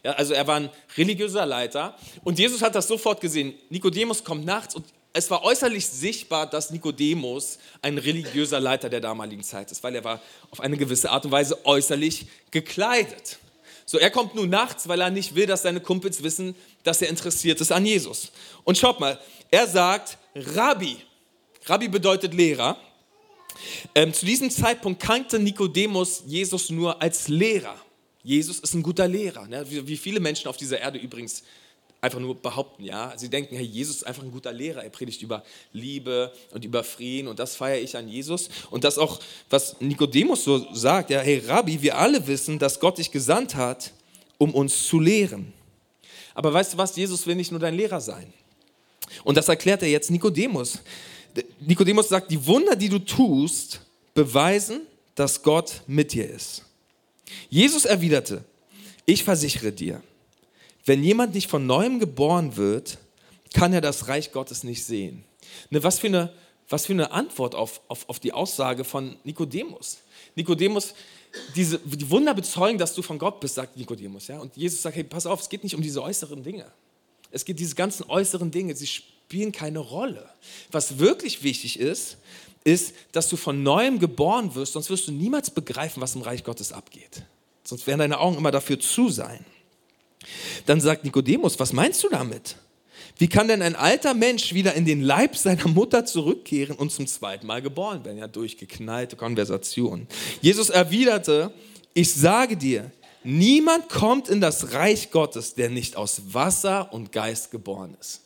Ja, 0.05 0.13
also 0.13 0.35
er 0.35 0.47
war 0.47 0.57
ein 0.57 0.71
religiöser 0.97 1.47
Leiter 1.47 1.97
und 2.23 2.39
Jesus 2.39 2.63
hat 2.63 2.75
das 2.75 2.87
sofort 2.87 3.21
gesehen. 3.21 3.55
Nikodemus 3.71 4.23
kommt 4.23 4.45
nachts 4.45 4.75
und 4.75 4.85
es 5.15 5.31
war 5.31 5.43
äußerlich 5.45 5.87
sichtbar, 5.87 6.49
dass 6.49 6.71
Nikodemus 6.71 7.59
ein 7.83 7.99
religiöser 7.99 8.61
Leiter 8.61 8.89
der 8.89 9.01
damaligen 9.01 9.43
Zeit 9.43 9.71
ist, 9.71 9.83
weil 9.83 9.95
er 9.95 10.05
war 10.05 10.21
auf 10.51 10.61
eine 10.61 10.77
gewisse 10.77 11.11
Art 11.11 11.25
und 11.25 11.33
Weise 11.33 11.65
äußerlich 11.67 12.27
gekleidet. 12.51 13.39
So, 13.85 13.99
er 13.99 14.11
kommt 14.11 14.35
nun 14.35 14.49
nachts, 14.49 14.89
weil 14.89 15.01
er 15.01 15.11
nicht 15.11 15.35
will, 15.35 15.47
dass 15.47 15.63
seine 15.63 15.81
Kumpels 15.81 16.23
wissen, 16.23 16.55
dass 16.83 17.03
er 17.03 17.09
interessiert 17.09 17.61
ist 17.61 17.73
an 17.73 17.85
Jesus. 17.85 18.33
Und 18.65 18.79
schaut 18.79 19.01
mal, 19.01 19.19
er 19.51 19.67
sagt 19.67 20.17
Rabbi. 20.35 20.97
Rabbi 21.67 21.89
bedeutet 21.89 22.33
Lehrer. 22.33 22.79
Ähm, 23.95 24.13
zu 24.13 24.27
diesem 24.27 24.51
Zeitpunkt 24.51 25.01
kannte 25.01 25.39
Nikodemus 25.39 26.23
Jesus 26.27 26.71
nur 26.71 27.01
als 27.01 27.29
Lehrer. 27.29 27.77
Jesus 28.23 28.61
ist 28.61 28.75
ein 28.75 28.83
guter 28.83 29.09
Lehrer, 29.09 29.47
ne? 29.47 29.65
wie, 29.69 29.87
wie, 29.87 29.97
viele 29.97 30.21
Menschen 30.21 30.49
auf 30.49 30.57
dieser 30.57 30.81
Erde 30.81 30.99
übrigens 30.99 31.43
einfach 32.01 32.19
nur 32.19 32.35
behaupten, 32.35 32.83
ja. 32.85 33.13
Sie 33.17 33.29
denken, 33.29 33.55
hey, 33.55 33.65
Jesus 33.65 33.97
ist 33.97 34.05
einfach 34.05 34.23
ein 34.23 34.33
guter 34.33 34.53
Lehrer. 34.53 34.83
Er 34.83 34.91
predigt 34.91 35.23
über 35.23 35.45
Liebe 35.73 36.33
und 36.51 36.65
über 36.65 36.83
Frieden 36.83 37.29
und 37.29 37.39
das 37.39 37.55
feiere 37.57 37.81
ich 37.81 37.97
an 37.97 38.09
Jesus. 38.09 38.51
Und 38.71 38.85
das 38.85 38.99
auch, 38.99 39.21
was 39.49 39.81
Nikodemus 39.81 40.45
so 40.45 40.67
sagt, 40.75 41.11
ja, 41.11 41.21
hey 41.21 41.43
Rabbi, 41.47 41.81
wir 41.81 41.97
alle 41.97 42.27
wissen, 42.27 42.59
dass 42.59 42.81
Gott 42.81 42.99
dich 42.99 43.11
gesandt 43.11 43.55
hat, 43.55 43.93
um 44.39 44.53
uns 44.53 44.87
zu 44.87 44.99
lehren. 44.99 45.53
Aber 46.35 46.53
weißt 46.53 46.75
du 46.75 46.79
was, 46.79 46.97
Jesus 46.97 47.27
will 47.27 47.37
nicht 47.37 47.53
nur 47.53 47.61
dein 47.61 47.75
Lehrer 47.75 48.01
sein. 48.01 48.33
Und 49.25 49.37
das 49.37 49.49
erklärt 49.49 49.83
er 49.83 49.89
jetzt 49.89 50.11
Nikodemus. 50.11 50.81
Nikodemus 51.61 52.09
sagt, 52.09 52.31
die 52.31 52.47
Wunder, 52.47 52.77
die 52.77 52.89
du 52.89 52.99
tust, 52.99 53.81
beweisen, 54.15 54.83
dass 55.15 55.43
Gott 55.43 55.83
mit 55.87 56.13
dir 56.13 56.29
ist. 56.29 56.65
Jesus 57.49 57.85
erwiderte, 57.85 58.45
ich 59.07 59.25
versichere 59.25 59.73
dir, 59.73 60.03
wenn 60.85 61.03
jemand 61.03 61.35
nicht 61.35 61.49
von 61.49 61.67
neuem 61.67 61.99
geboren 61.99 62.57
wird, 62.57 62.99
kann 63.55 63.73
er 63.73 63.81
das 63.81 64.09
Reich 64.09 64.33
Gottes 64.33 64.65
nicht 64.65 64.85
sehen. 64.85 65.25
Ne, 65.71 65.83
was, 65.83 65.99
für 65.99 66.07
eine, 66.09 66.33
was 66.69 66.87
für 66.87 66.93
eine 66.93 67.13
Antwort 67.13 67.55
auf, 67.55 67.81
auf, 67.89 68.09
auf 68.09 68.19
die 68.19 68.33
Aussage 68.33 68.85
von 68.85 69.17
Nikodemus. 69.25 69.99
Nikodemus, 70.35 70.95
diese, 71.55 71.79
die 71.79 72.11
Wunder 72.11 72.35
bezeugen, 72.35 72.79
dass 72.79 72.95
du 72.95 73.03
von 73.03 73.19
Gott 73.19 73.41
bist, 73.41 73.55
sagt 73.55 73.77
Nikodemus. 73.77 74.29
Ja? 74.29 74.41
Und 74.41 74.57
Jesus 74.57 74.83
sagt, 74.83 74.97
hey, 74.97 75.05
pass 75.05 75.27
auf, 75.27 75.41
es 75.41 75.49
geht 75.49 75.63
nicht 75.63 75.75
um 75.75 75.83
diese 75.83 76.03
äußeren 76.03 76.43
Dinge. 76.43 76.71
Es 77.31 77.45
geht 77.45 77.59
diese 77.59 77.75
ganzen 77.75 78.05
äußeren 78.09 78.51
Dinge, 78.51 78.75
sie 78.77 78.89
spielen 79.33 79.51
keine 79.51 79.79
Rolle. 79.79 80.29
Was 80.73 80.99
wirklich 80.99 81.43
wichtig 81.43 81.81
ist, 81.81 82.19
ist, 82.65 82.93
dass 83.13 83.31
du 83.31 83.39
von 83.39 83.63
neuem 83.63 83.99
geboren 83.99 84.55
wirst, 84.55 84.75
sonst 84.75 84.91
wirst 84.91 85.09
du 85.09 85.13
niemals 85.13 85.49
begreifen, 85.49 86.03
was 86.03 86.15
im 86.15 86.21
Reich 86.21 86.45
Gottes 86.45 86.71
abgeht. 86.71 87.23
Sonst 87.65 87.87
werden 87.87 88.01
deine 88.01 88.21
Augen 88.21 88.37
immer 88.37 88.51
dafür 88.51 88.79
zu 88.79 89.09
sein. 89.09 89.43
Dann 90.67 90.83
sagt 90.83 91.05
Nikodemus, 91.05 91.59
was 91.59 91.73
meinst 91.73 92.05
du 92.05 92.11
damit? 92.11 92.57
Wie 93.17 93.27
kann 93.27 93.49
denn 93.49 93.63
ein 93.63 93.75
alter 93.75 94.13
Mensch 94.13 94.53
wieder 94.53 94.75
in 94.75 94.85
den 94.85 95.01
Leib 95.01 95.35
seiner 95.35 95.67
Mutter 95.67 96.05
zurückkehren 96.05 96.77
und 96.77 96.93
zum 96.93 97.07
zweiten 97.07 97.47
Mal 97.47 97.63
geboren 97.63 98.05
werden? 98.05 98.19
Ja, 98.19 98.29
durchgeknallte 98.29 99.17
Konversation. 99.17 100.07
Jesus 100.43 100.69
erwiderte, 100.69 101.55
ich 101.95 102.13
sage 102.13 102.59
dir, 102.59 102.91
niemand 103.25 103.89
kommt 103.89 104.29
in 104.29 104.43
das 104.43 104.75
Reich 104.75 105.11
Gottes, 105.11 105.55
der 105.55 105.71
nicht 105.71 105.97
aus 105.97 106.21
Wasser 106.35 106.93
und 106.93 107.13
Geist 107.13 107.51
geboren 107.51 107.97
ist. 107.99 108.22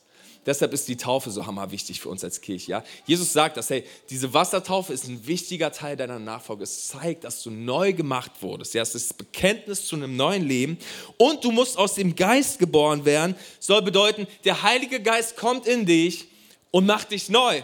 Deshalb 0.46 0.72
ist 0.72 0.86
die 0.86 0.96
Taufe 0.96 1.30
so 1.30 1.44
hammerwichtig 1.44 2.00
für 2.00 2.08
uns 2.08 2.22
als 2.22 2.40
Kirche. 2.40 2.70
Ja? 2.70 2.84
Jesus 3.04 3.32
sagt, 3.32 3.56
dass 3.56 3.68
hey, 3.68 3.84
diese 4.08 4.32
Wassertaufe 4.32 4.92
ist 4.92 5.08
ein 5.08 5.26
wichtiger 5.26 5.72
Teil 5.72 5.96
deiner 5.96 6.20
Nachfolge. 6.20 6.62
Es 6.62 6.86
zeigt, 6.86 7.24
dass 7.24 7.42
du 7.42 7.50
neu 7.50 7.92
gemacht 7.92 8.30
wurdest. 8.40 8.72
Ja? 8.74 8.82
Es 8.82 8.94
ist 8.94 9.10
das 9.10 9.16
Bekenntnis 9.16 9.86
zu 9.86 9.96
einem 9.96 10.16
neuen 10.16 10.46
Leben. 10.46 10.78
Und 11.18 11.44
du 11.44 11.50
musst 11.50 11.76
aus 11.76 11.94
dem 11.94 12.14
Geist 12.14 12.60
geboren 12.60 13.04
werden. 13.04 13.34
Soll 13.58 13.82
bedeuten, 13.82 14.28
der 14.44 14.62
Heilige 14.62 15.02
Geist 15.02 15.36
kommt 15.36 15.66
in 15.66 15.84
dich 15.84 16.28
und 16.70 16.86
macht 16.86 17.10
dich 17.10 17.28
neu. 17.28 17.62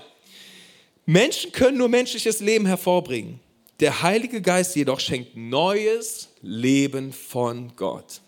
Menschen 1.07 1.53
können 1.53 1.79
nur 1.79 1.89
menschliches 1.89 2.41
Leben 2.41 2.67
hervorbringen. 2.67 3.41
Der 3.81 4.03
Heilige 4.03 4.41
Geist 4.43 4.77
jedoch 4.77 5.01
schenkt 5.01 5.37
neues 5.37 6.29
Leben 6.41 7.13
von 7.13 7.73
Gott. 7.77 8.21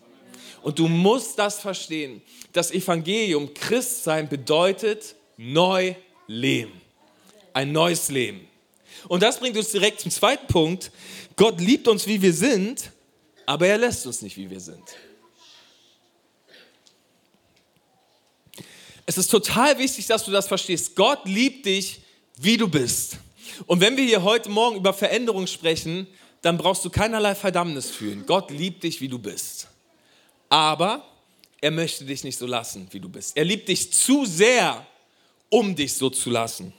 Und 0.65 0.79
du 0.79 0.87
musst 0.87 1.37
das 1.37 1.59
verstehen. 1.59 2.23
Das 2.51 2.71
Evangelium, 2.71 3.53
Christsein 3.53 4.27
bedeutet 4.27 5.13
neu 5.37 5.93
leben. 6.25 6.81
Ein 7.53 7.71
neues 7.71 8.09
Leben. 8.09 8.47
Und 9.07 9.21
das 9.21 9.39
bringt 9.39 9.55
uns 9.57 9.69
direkt 9.69 9.99
zum 9.99 10.09
zweiten 10.09 10.47
Punkt. 10.47 10.91
Gott 11.35 11.61
liebt 11.61 11.87
uns, 11.87 12.07
wie 12.07 12.19
wir 12.19 12.33
sind, 12.33 12.89
aber 13.45 13.67
er 13.67 13.77
lässt 13.77 14.07
uns 14.07 14.23
nicht, 14.23 14.37
wie 14.37 14.49
wir 14.49 14.59
sind. 14.59 14.81
Es 19.05 19.19
ist 19.19 19.27
total 19.27 19.77
wichtig, 19.77 20.07
dass 20.07 20.25
du 20.25 20.31
das 20.31 20.47
verstehst. 20.47 20.95
Gott 20.95 21.25
liebt 21.25 21.67
dich, 21.67 22.01
wie 22.37 22.57
du 22.57 22.67
bist. 22.67 23.17
Und 23.67 23.81
wenn 23.81 23.95
wir 23.97 24.03
hier 24.03 24.23
heute 24.23 24.49
Morgen 24.49 24.77
über 24.77 24.95
Veränderung 24.95 25.45
sprechen, 25.45 26.07
dann 26.41 26.57
brauchst 26.57 26.83
du 26.83 26.89
keinerlei 26.89 27.35
Verdammnis 27.35 27.91
fühlen. 27.91 28.25
Gott 28.25 28.49
liebt 28.49 28.81
dich, 28.81 28.99
wie 28.99 29.09
du 29.09 29.19
bist 29.19 29.67
aber 30.55 31.05
er 31.59 31.69
möchte 31.69 32.05
dich 32.05 32.23
nicht 32.23 32.39
so 32.39 32.47
lassen, 32.47 32.87
wie 32.91 33.01
du 33.01 33.09
bist. 33.09 33.35
Er 33.35 33.43
liebt 33.43 33.67
dich 33.67 33.91
zu 33.91 34.23
sehr, 34.23 34.87
um 35.49 35.75
dich 35.75 35.93
so 35.93 36.09
zu 36.09 36.29
lassen. 36.29 36.71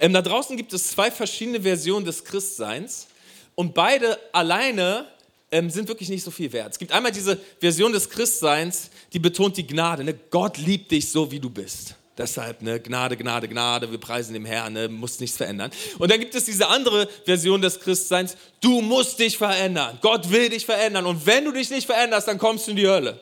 Ähm, 0.00 0.14
da 0.14 0.22
draußen 0.22 0.56
gibt 0.56 0.72
es 0.72 0.88
zwei 0.88 1.10
verschiedene 1.10 1.60
Versionen 1.60 2.06
des 2.06 2.24
Christseins 2.24 3.08
und 3.56 3.74
beide 3.74 4.18
alleine 4.32 5.06
ähm, 5.50 5.68
sind 5.68 5.86
wirklich 5.86 6.08
nicht 6.08 6.24
so 6.24 6.30
viel 6.30 6.50
wert. 6.50 6.72
Es 6.72 6.78
gibt 6.78 6.92
einmal 6.92 7.12
diese 7.12 7.38
Version 7.60 7.92
des 7.92 8.08
Christseins, 8.08 8.88
die 9.12 9.18
betont 9.18 9.58
die 9.58 9.66
Gnade. 9.66 10.02
Ne? 10.02 10.18
Gott 10.30 10.56
liebt 10.56 10.92
dich 10.92 11.10
so, 11.10 11.30
wie 11.30 11.40
du 11.40 11.50
bist. 11.50 11.94
Deshalb, 12.18 12.60
ne, 12.60 12.78
Gnade, 12.78 13.16
Gnade, 13.16 13.48
Gnade, 13.48 13.90
wir 13.90 13.98
preisen 13.98 14.34
dem 14.34 14.44
Herrn, 14.44 14.74
ne, 14.74 14.88
muss 14.88 15.18
nichts 15.18 15.38
verändern. 15.38 15.70
Und 15.98 16.10
dann 16.10 16.20
gibt 16.20 16.34
es 16.34 16.44
diese 16.44 16.68
andere 16.68 17.08
Version 17.24 17.62
des 17.62 17.80
Christseins, 17.80 18.36
du 18.60 18.82
musst 18.82 19.18
dich 19.18 19.38
verändern. 19.38 19.98
Gott 20.02 20.30
will 20.30 20.50
dich 20.50 20.66
verändern. 20.66 21.06
Und 21.06 21.24
wenn 21.24 21.46
du 21.46 21.52
dich 21.52 21.70
nicht 21.70 21.86
veränderst, 21.86 22.28
dann 22.28 22.38
kommst 22.38 22.66
du 22.66 22.72
in 22.72 22.76
die 22.76 22.86
Hölle. 22.86 23.18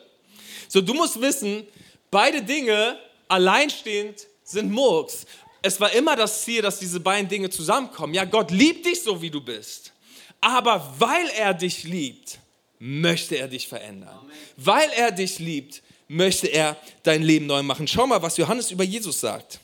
So, 0.67 0.81
du 0.81 0.93
musst 0.93 1.21
wissen, 1.21 1.65
beide 2.09 2.41
Dinge 2.41 2.97
alleinstehend 3.29 4.27
sind 4.43 4.71
Murks. 4.71 5.25
Es 5.61 5.79
war 5.79 5.91
immer 5.93 6.17
das 6.17 6.43
Ziel, 6.43 6.61
dass 6.61 6.79
diese 6.79 6.99
beiden 6.99 7.29
Dinge 7.29 7.49
zusammenkommen. 7.49 8.13
Ja, 8.13 8.25
Gott 8.25 8.51
liebt 8.51 8.85
dich 8.85 9.03
so, 9.03 9.21
wie 9.21 9.29
du 9.29 9.39
bist. 9.39 9.93
Aber 10.41 10.95
weil 10.97 11.29
er 11.37 11.53
dich 11.53 11.83
liebt, 11.83 12.39
möchte 12.79 13.37
er 13.37 13.47
dich 13.47 13.67
verändern. 13.67 14.17
Amen. 14.19 14.31
Weil 14.57 14.89
er 14.97 15.11
dich 15.11 15.39
liebt, 15.39 15.81
möchte 16.11 16.47
er 16.47 16.77
dein 17.03 17.23
Leben 17.23 17.45
neu 17.45 17.63
machen. 17.63 17.87
Schau 17.87 18.05
mal, 18.05 18.21
was 18.21 18.37
Johannes 18.37 18.69
über 18.69 18.83
Jesus 18.83 19.19
sagt. 19.19 19.59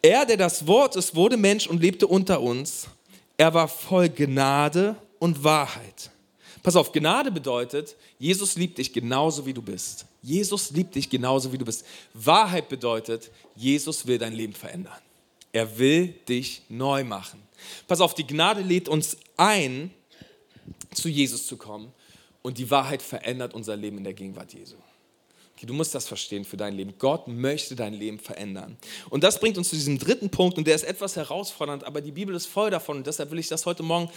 Er, 0.00 0.24
der 0.24 0.36
das 0.36 0.66
Wort 0.66 0.96
ist, 0.96 1.14
wurde 1.14 1.36
Mensch 1.36 1.66
und 1.66 1.80
lebte 1.80 2.06
unter 2.06 2.40
uns. 2.40 2.88
Er 3.36 3.52
war 3.52 3.68
voll 3.68 4.08
Gnade 4.08 4.96
und 5.18 5.44
Wahrheit. 5.44 6.10
Pass 6.62 6.76
auf, 6.76 6.92
Gnade 6.92 7.30
bedeutet, 7.30 7.94
Jesus 8.18 8.56
liebt 8.56 8.78
dich 8.78 8.92
genauso 8.92 9.44
wie 9.46 9.52
du 9.52 9.62
bist. 9.62 10.06
Jesus 10.22 10.70
liebt 10.70 10.94
dich 10.94 11.08
genauso 11.10 11.52
wie 11.52 11.58
du 11.58 11.64
bist. 11.64 11.84
Wahrheit 12.14 12.68
bedeutet, 12.68 13.30
Jesus 13.54 14.06
will 14.06 14.18
dein 14.18 14.32
Leben 14.32 14.54
verändern. 14.54 14.98
Er 15.52 15.78
will 15.78 16.08
dich 16.28 16.62
neu 16.68 17.04
machen. 17.04 17.40
Pass 17.86 18.00
auf, 18.00 18.14
die 18.14 18.26
Gnade 18.26 18.62
lädt 18.62 18.88
uns 18.88 19.16
ein, 19.36 19.90
zu 20.92 21.08
Jesus 21.08 21.46
zu 21.46 21.56
kommen 21.56 21.92
und 22.42 22.58
die 22.58 22.70
Wahrheit 22.70 23.02
verändert 23.02 23.54
unser 23.54 23.76
Leben 23.76 23.98
in 23.98 24.04
der 24.04 24.14
Gegenwart 24.14 24.52
Jesu. 24.54 24.76
Du 25.62 25.72
musst 25.72 25.94
das 25.94 26.06
verstehen 26.06 26.44
für 26.44 26.58
dein 26.58 26.74
Leben. 26.74 26.94
Gott 26.98 27.28
möchte 27.28 27.74
dein 27.74 27.94
Leben 27.94 28.18
verändern. 28.18 28.76
Und 29.08 29.24
das 29.24 29.40
bringt 29.40 29.56
uns 29.56 29.70
zu 29.70 29.76
diesem 29.76 29.98
dritten 29.98 30.28
Punkt 30.28 30.58
und 30.58 30.66
der 30.66 30.74
ist 30.74 30.84
etwas 30.84 31.16
herausfordernd, 31.16 31.84
aber 31.84 32.02
die 32.02 32.12
Bibel 32.12 32.34
ist 32.34 32.46
voll 32.46 32.70
davon 32.70 32.98
und 32.98 33.06
deshalb 33.06 33.30
will 33.30 33.38
ich 33.38 33.48
das 33.48 33.64
heute 33.64 33.82
Morgen 33.82 34.10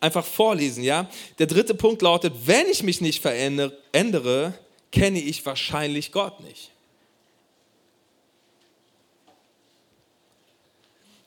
einfach 0.00 0.24
vorlesen. 0.24 0.84
Ja? 0.84 1.08
Der 1.38 1.46
dritte 1.46 1.74
Punkt 1.74 2.02
lautet, 2.02 2.34
wenn 2.44 2.66
ich 2.68 2.82
mich 2.82 3.00
nicht 3.00 3.22
verändere, 3.22 4.54
kenne 4.90 5.20
ich 5.20 5.44
wahrscheinlich 5.46 6.12
Gott 6.12 6.40
nicht. 6.40 6.70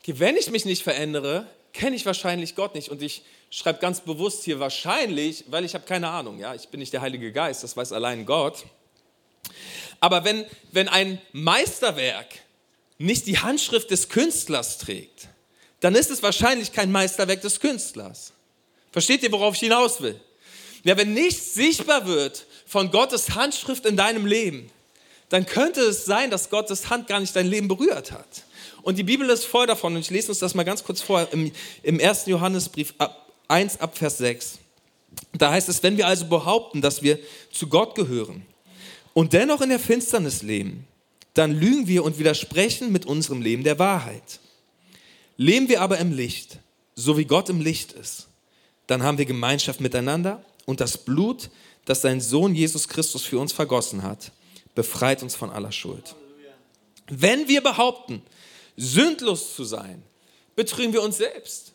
Okay, 0.00 0.20
wenn 0.20 0.36
ich 0.36 0.50
mich 0.50 0.64
nicht 0.64 0.84
verändere, 0.84 1.48
kenne 1.72 1.96
ich 1.96 2.06
wahrscheinlich 2.06 2.54
Gott 2.54 2.76
nicht. 2.76 2.90
Und 2.90 3.02
ich 3.02 3.22
schreibe 3.50 3.80
ganz 3.80 4.00
bewusst 4.00 4.44
hier 4.44 4.60
wahrscheinlich, 4.60 5.44
weil 5.48 5.64
ich 5.64 5.74
habe 5.74 5.84
keine 5.84 6.08
Ahnung. 6.08 6.38
Ja? 6.38 6.54
Ich 6.54 6.68
bin 6.68 6.78
nicht 6.78 6.92
der 6.92 7.00
Heilige 7.00 7.32
Geist, 7.32 7.64
das 7.64 7.76
weiß 7.76 7.92
allein 7.92 8.24
Gott. 8.24 8.64
Aber 10.00 10.24
wenn, 10.24 10.44
wenn 10.72 10.88
ein 10.88 11.20
Meisterwerk 11.32 12.26
nicht 12.98 13.26
die 13.26 13.38
Handschrift 13.38 13.90
des 13.90 14.08
Künstlers 14.08 14.78
trägt, 14.78 15.28
dann 15.80 15.94
ist 15.94 16.10
es 16.10 16.22
wahrscheinlich 16.22 16.72
kein 16.72 16.90
Meisterwerk 16.90 17.42
des 17.42 17.60
Künstlers. 17.60 18.32
Versteht 18.92 19.22
ihr, 19.22 19.32
worauf 19.32 19.54
ich 19.54 19.60
hinaus 19.60 20.00
will? 20.00 20.18
Ja, 20.84 20.96
wenn 20.96 21.12
nichts 21.14 21.54
sichtbar 21.54 22.06
wird 22.06 22.46
von 22.66 22.90
Gottes 22.90 23.34
Handschrift 23.34 23.84
in 23.86 23.96
deinem 23.96 24.26
Leben, 24.26 24.70
dann 25.28 25.44
könnte 25.44 25.80
es 25.80 26.04
sein, 26.04 26.30
dass 26.30 26.50
Gottes 26.50 26.88
Hand 26.88 27.08
gar 27.08 27.20
nicht 27.20 27.34
dein 27.34 27.48
Leben 27.48 27.68
berührt 27.68 28.12
hat. 28.12 28.44
Und 28.82 28.96
die 28.96 29.02
Bibel 29.02 29.28
ist 29.30 29.44
voll 29.44 29.66
davon, 29.66 29.96
und 29.96 30.00
ich 30.00 30.10
lese 30.10 30.28
uns 30.28 30.38
das 30.38 30.54
mal 30.54 30.62
ganz 30.62 30.84
kurz 30.84 31.02
vor, 31.02 31.26
im, 31.32 31.50
im 31.82 32.00
1. 32.00 32.26
Johannesbrief 32.26 32.94
1 33.48 33.80
ab 33.80 33.98
Vers 33.98 34.18
6. 34.18 34.58
Da 35.32 35.50
heißt 35.50 35.68
es, 35.68 35.82
wenn 35.82 35.96
wir 35.96 36.06
also 36.06 36.26
behaupten, 36.26 36.80
dass 36.80 37.02
wir 37.02 37.18
zu 37.50 37.66
Gott 37.68 37.94
gehören, 37.94 38.46
und 39.16 39.32
dennoch 39.32 39.62
in 39.62 39.70
der 39.70 39.78
Finsternis 39.78 40.42
leben, 40.42 40.86
dann 41.32 41.50
lügen 41.50 41.86
wir 41.86 42.04
und 42.04 42.18
widersprechen 42.18 42.92
mit 42.92 43.06
unserem 43.06 43.40
Leben 43.40 43.64
der 43.64 43.78
Wahrheit. 43.78 44.40
Leben 45.38 45.70
wir 45.70 45.80
aber 45.80 45.96
im 45.96 46.12
Licht, 46.12 46.58
so 46.94 47.16
wie 47.16 47.24
Gott 47.24 47.48
im 47.48 47.62
Licht 47.62 47.92
ist, 47.92 48.26
dann 48.86 49.02
haben 49.02 49.16
wir 49.16 49.24
Gemeinschaft 49.24 49.80
miteinander 49.80 50.44
und 50.66 50.82
das 50.82 50.98
Blut, 50.98 51.48
das 51.86 52.02
sein 52.02 52.20
Sohn 52.20 52.54
Jesus 52.54 52.88
Christus 52.88 53.22
für 53.22 53.38
uns 53.38 53.54
vergossen 53.54 54.02
hat, 54.02 54.32
befreit 54.74 55.22
uns 55.22 55.34
von 55.34 55.48
aller 55.48 55.72
Schuld. 55.72 56.14
Wenn 57.08 57.48
wir 57.48 57.62
behaupten, 57.62 58.20
sündlos 58.76 59.56
zu 59.56 59.64
sein, 59.64 60.02
betrügen 60.56 60.92
wir 60.92 61.00
uns 61.00 61.16
selbst. 61.16 61.72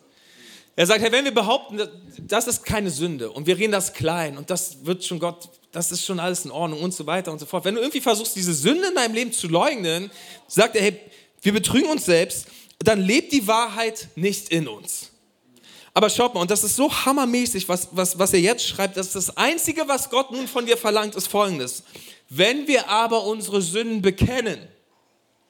Er 0.76 0.86
sagt, 0.86 1.02
hey, 1.02 1.10
wenn 1.10 1.24
wir 1.24 1.34
behaupten, 1.34 1.80
das 2.20 2.46
ist 2.46 2.64
keine 2.64 2.92
Sünde 2.92 3.32
und 3.32 3.48
wir 3.48 3.58
reden 3.58 3.72
das 3.72 3.94
klein 3.94 4.38
und 4.38 4.48
das 4.48 4.86
wird 4.86 5.02
schon 5.02 5.18
Gott 5.18 5.48
das 5.72 5.90
ist 5.90 6.04
schon 6.04 6.20
alles 6.20 6.44
in 6.44 6.50
Ordnung 6.50 6.80
und 6.82 6.94
so 6.94 7.06
weiter 7.06 7.32
und 7.32 7.38
so 7.38 7.46
fort. 7.46 7.64
Wenn 7.64 7.74
du 7.74 7.80
irgendwie 7.80 8.00
versuchst, 8.00 8.36
diese 8.36 8.52
Sünde 8.52 8.88
in 8.88 8.94
deinem 8.94 9.14
Leben 9.14 9.32
zu 9.32 9.48
leugnen, 9.48 10.10
sagt 10.46 10.76
er, 10.76 10.82
hey, 10.82 11.00
wir 11.40 11.52
betrügen 11.52 11.90
uns 11.90 12.04
selbst, 12.04 12.46
dann 12.78 13.00
lebt 13.00 13.32
die 13.32 13.46
Wahrheit 13.46 14.08
nicht 14.14 14.50
in 14.50 14.68
uns. 14.68 15.10
Aber 15.94 16.08
schaut 16.08 16.34
mal, 16.34 16.40
und 16.40 16.50
das 16.50 16.64
ist 16.64 16.76
so 16.76 16.90
hammermäßig, 16.90 17.68
was, 17.68 17.88
was, 17.92 18.18
was 18.18 18.32
er 18.32 18.40
jetzt 18.40 18.66
schreibt, 18.66 18.96
dass 18.96 19.12
das 19.12 19.36
Einzige, 19.36 19.88
was 19.88 20.10
Gott 20.10 20.30
nun 20.30 20.48
von 20.48 20.66
dir 20.66 20.76
verlangt, 20.76 21.14
ist 21.16 21.28
folgendes. 21.28 21.82
Wenn 22.28 22.66
wir 22.66 22.88
aber 22.88 23.24
unsere 23.24 23.60
Sünden 23.60 24.00
bekennen, 24.00 24.58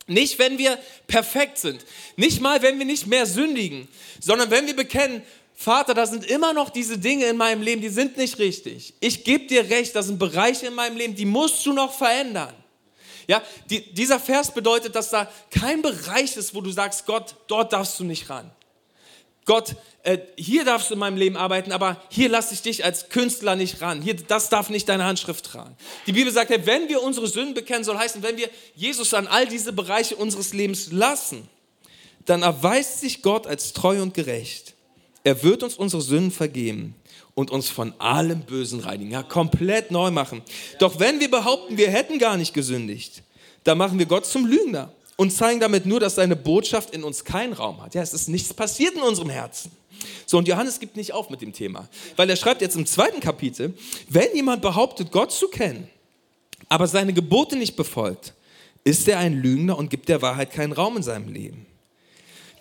nicht 0.09 0.39
wenn 0.41 0.59
wir 0.59 0.79
perfekt 1.07 1.59
sind, 1.59 1.85
nicht 2.17 2.41
mal 2.41 2.61
wenn 2.63 2.79
wir 2.79 2.87
nicht 2.87 3.07
mehr 3.07 3.25
sündigen, 3.27 3.87
sondern 4.21 4.51
wenn 4.51 4.67
wir 4.67 4.75
bekennen, 4.75 5.23
Vater, 5.63 5.95
da 5.95 6.07
sind 6.07 6.25
immer 6.25 6.53
noch 6.53 6.71
diese 6.71 6.99
Dinge 6.99 7.27
in 7.27 7.37
meinem 7.37 7.63
Leben, 7.63 7.81
die 7.81 7.89
sind 7.89 8.17
nicht 8.17 8.41
richtig. 8.41 8.95
Ich 8.99 9.23
gebe 9.23 9.47
dir 9.47 9.71
recht, 9.71 9.95
da 9.95 10.03
sind 10.03 10.19
Bereiche 10.19 10.67
in 10.67 10.75
meinem 10.75 10.97
Leben, 10.97 11.15
die 11.15 11.25
musst 11.25 11.65
du 11.65 11.73
noch 11.73 11.93
verändern. 11.93 12.53
Ja, 13.29 13.41
die, 13.71 13.95
dieser 13.95 14.19
Vers 14.19 14.53
bedeutet, 14.53 14.97
dass 14.97 15.11
da 15.11 15.31
kein 15.53 15.81
Bereich 15.81 16.37
ist, 16.37 16.53
wo 16.57 16.61
du 16.63 16.73
sagst, 16.73 17.07
Gott, 17.07 17.37
dort 17.47 17.73
darfst 17.73 18.01
du 18.01 18.03
nicht 18.03 18.29
ran. 18.29 18.51
Gott, 19.45 19.77
äh, 20.03 20.19
hier 20.37 20.65
darfst 20.65 20.91
du 20.91 20.95
in 20.95 20.99
meinem 21.01 21.17
Leben 21.17 21.37
arbeiten, 21.37 21.71
aber 21.71 22.03
hier 22.09 22.29
lasse 22.29 22.55
ich 22.55 22.63
dich 22.63 22.85
als 22.85 23.09
Künstler 23.09 23.55
nicht 23.55 23.81
ran. 23.81 24.03
Hier, 24.03 24.17
das 24.17 24.49
darf 24.49 24.69
nicht 24.69 24.89
deine 24.89 25.05
Handschrift 25.05 25.45
tragen. 25.45 25.77
Die 26.09 26.13
Bibel 26.13 26.33
sagt, 26.33 26.51
wenn 26.51 26.89
wir 26.89 27.01
unsere 27.05 27.29
Sünden 27.29 27.55
bekennen, 27.55 27.85
soll 27.85 27.99
heißen, 27.99 28.21
wenn 28.25 28.37
wir 28.37 28.51
Jesus 28.75 29.15
an 29.15 29.29
all 29.29 29.47
diese 29.47 29.73
Bereiche 29.73 30.17
unseres 30.17 30.55
Lebens 30.55 30.91
lassen, 30.91 31.49
dann 32.25 32.43
erweist 32.43 32.99
sich 32.99 33.23
Gott 33.23 33.47
als 33.47 33.73
treu 33.73 34.03
und 34.03 34.13
gerecht 34.13 34.72
er 35.25 35.43
wird 35.43 35.63
uns 35.63 35.77
unsere 35.77 36.03
Sünden 36.03 36.31
vergeben 36.31 36.95
und 37.35 37.51
uns 37.51 37.69
von 37.69 37.95
allem 37.99 38.41
Bösen 38.41 38.81
reinigen, 38.81 39.11
ja, 39.11 39.23
komplett 39.23 39.91
neu 39.91 40.11
machen. 40.11 40.43
Doch 40.79 40.99
wenn 40.99 41.21
wir 41.21 41.31
behaupten, 41.31 41.77
wir 41.77 41.91
hätten 41.91 42.19
gar 42.19 42.37
nicht 42.37 42.53
gesündigt, 42.55 43.23
dann 43.65 43.79
machen 43.79 43.99
wir 43.99 44.07
Gott 44.07 44.27
zum 44.27 44.47
Lügner 44.47 44.93
und 45.17 45.31
zeigen 45.31 45.61
damit 45.61 45.87
nur, 45.87 46.01
dass 46.01 46.17
seine 46.17 46.37
Botschaft 46.37 46.91
in 46.91 47.05
uns 47.05 47.25
keinen 47.25 47.53
Raum 47.53 47.83
hat. 47.83 47.95
Ja, 47.95 48.03
es 48.03 48.13
ist 48.13 48.29
nichts 48.29 48.53
passiert 48.53 48.95
in 48.95 49.03
unserem 49.03 49.31
Herzen. 49.31 49.71
So, 50.27 50.39
und 50.39 50.49
Johannes 50.49 50.81
gibt 50.81 50.97
nicht 50.97 51.13
auf 51.13 51.31
mit 51.31 51.43
dem 51.43 51.53
Thema, 51.53 51.89
weil 52.17 52.29
er 52.29 52.37
schreibt 52.37 52.61
jetzt 52.61 52.75
im 52.77 52.87
zweiten 52.87 53.21
Kapitel, 53.21 53.75
wenn 54.09 54.35
jemand 54.35 54.63
behauptet, 54.63 55.13
Gott 55.13 55.31
zu 55.31 55.49
kennen, 55.49 55.89
aber 56.69 56.87
seine 56.87 57.13
Gebote 57.13 57.57
nicht 57.57 57.77
befolgt, 57.77 58.35
ist 58.85 59.07
er 59.07 59.19
ein 59.19 59.41
Lügner 59.41 59.79
und 59.79 59.91
gibt 59.91 60.09
der 60.09 60.23
Wahrheit 60.23 60.51
keinen 60.51 60.73
Raum 60.73 60.97
in 60.97 61.03
seinem 61.03 61.29
Leben. 61.29 61.67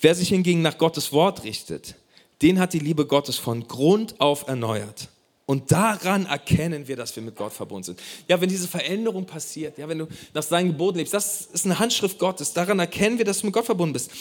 Wer 0.01 0.13
sich 0.13 0.29
hingegen 0.29 0.61
nach 0.61 0.77
Gottes 0.77 1.11
Wort 1.11 1.43
richtet, 1.43 1.95
den 2.41 2.59
hat 2.59 2.73
die 2.73 2.79
Liebe 2.79 3.05
Gottes 3.05 3.37
von 3.37 3.67
Grund 3.67 4.19
auf 4.19 4.47
erneuert. 4.47 5.09
Und 5.51 5.69
daran 5.69 6.27
erkennen 6.27 6.87
wir, 6.87 6.95
dass 6.95 7.13
wir 7.13 7.21
mit 7.21 7.35
Gott 7.35 7.51
verbunden 7.51 7.83
sind. 7.83 7.99
Ja, 8.29 8.39
wenn 8.39 8.47
diese 8.47 8.69
Veränderung 8.69 9.25
passiert, 9.25 9.77
ja, 9.77 9.89
wenn 9.89 9.97
du 9.97 10.07
nach 10.33 10.43
seinen 10.43 10.69
Geboten 10.69 10.99
lebst, 10.99 11.13
das 11.13 11.47
ist 11.51 11.65
eine 11.65 11.77
Handschrift 11.77 12.19
Gottes. 12.19 12.53
Daran 12.53 12.79
erkennen 12.79 13.17
wir, 13.17 13.25
dass 13.25 13.41
du 13.41 13.47
mit 13.47 13.53
Gott 13.53 13.65
verbunden 13.65 13.91
bist. 13.91 14.11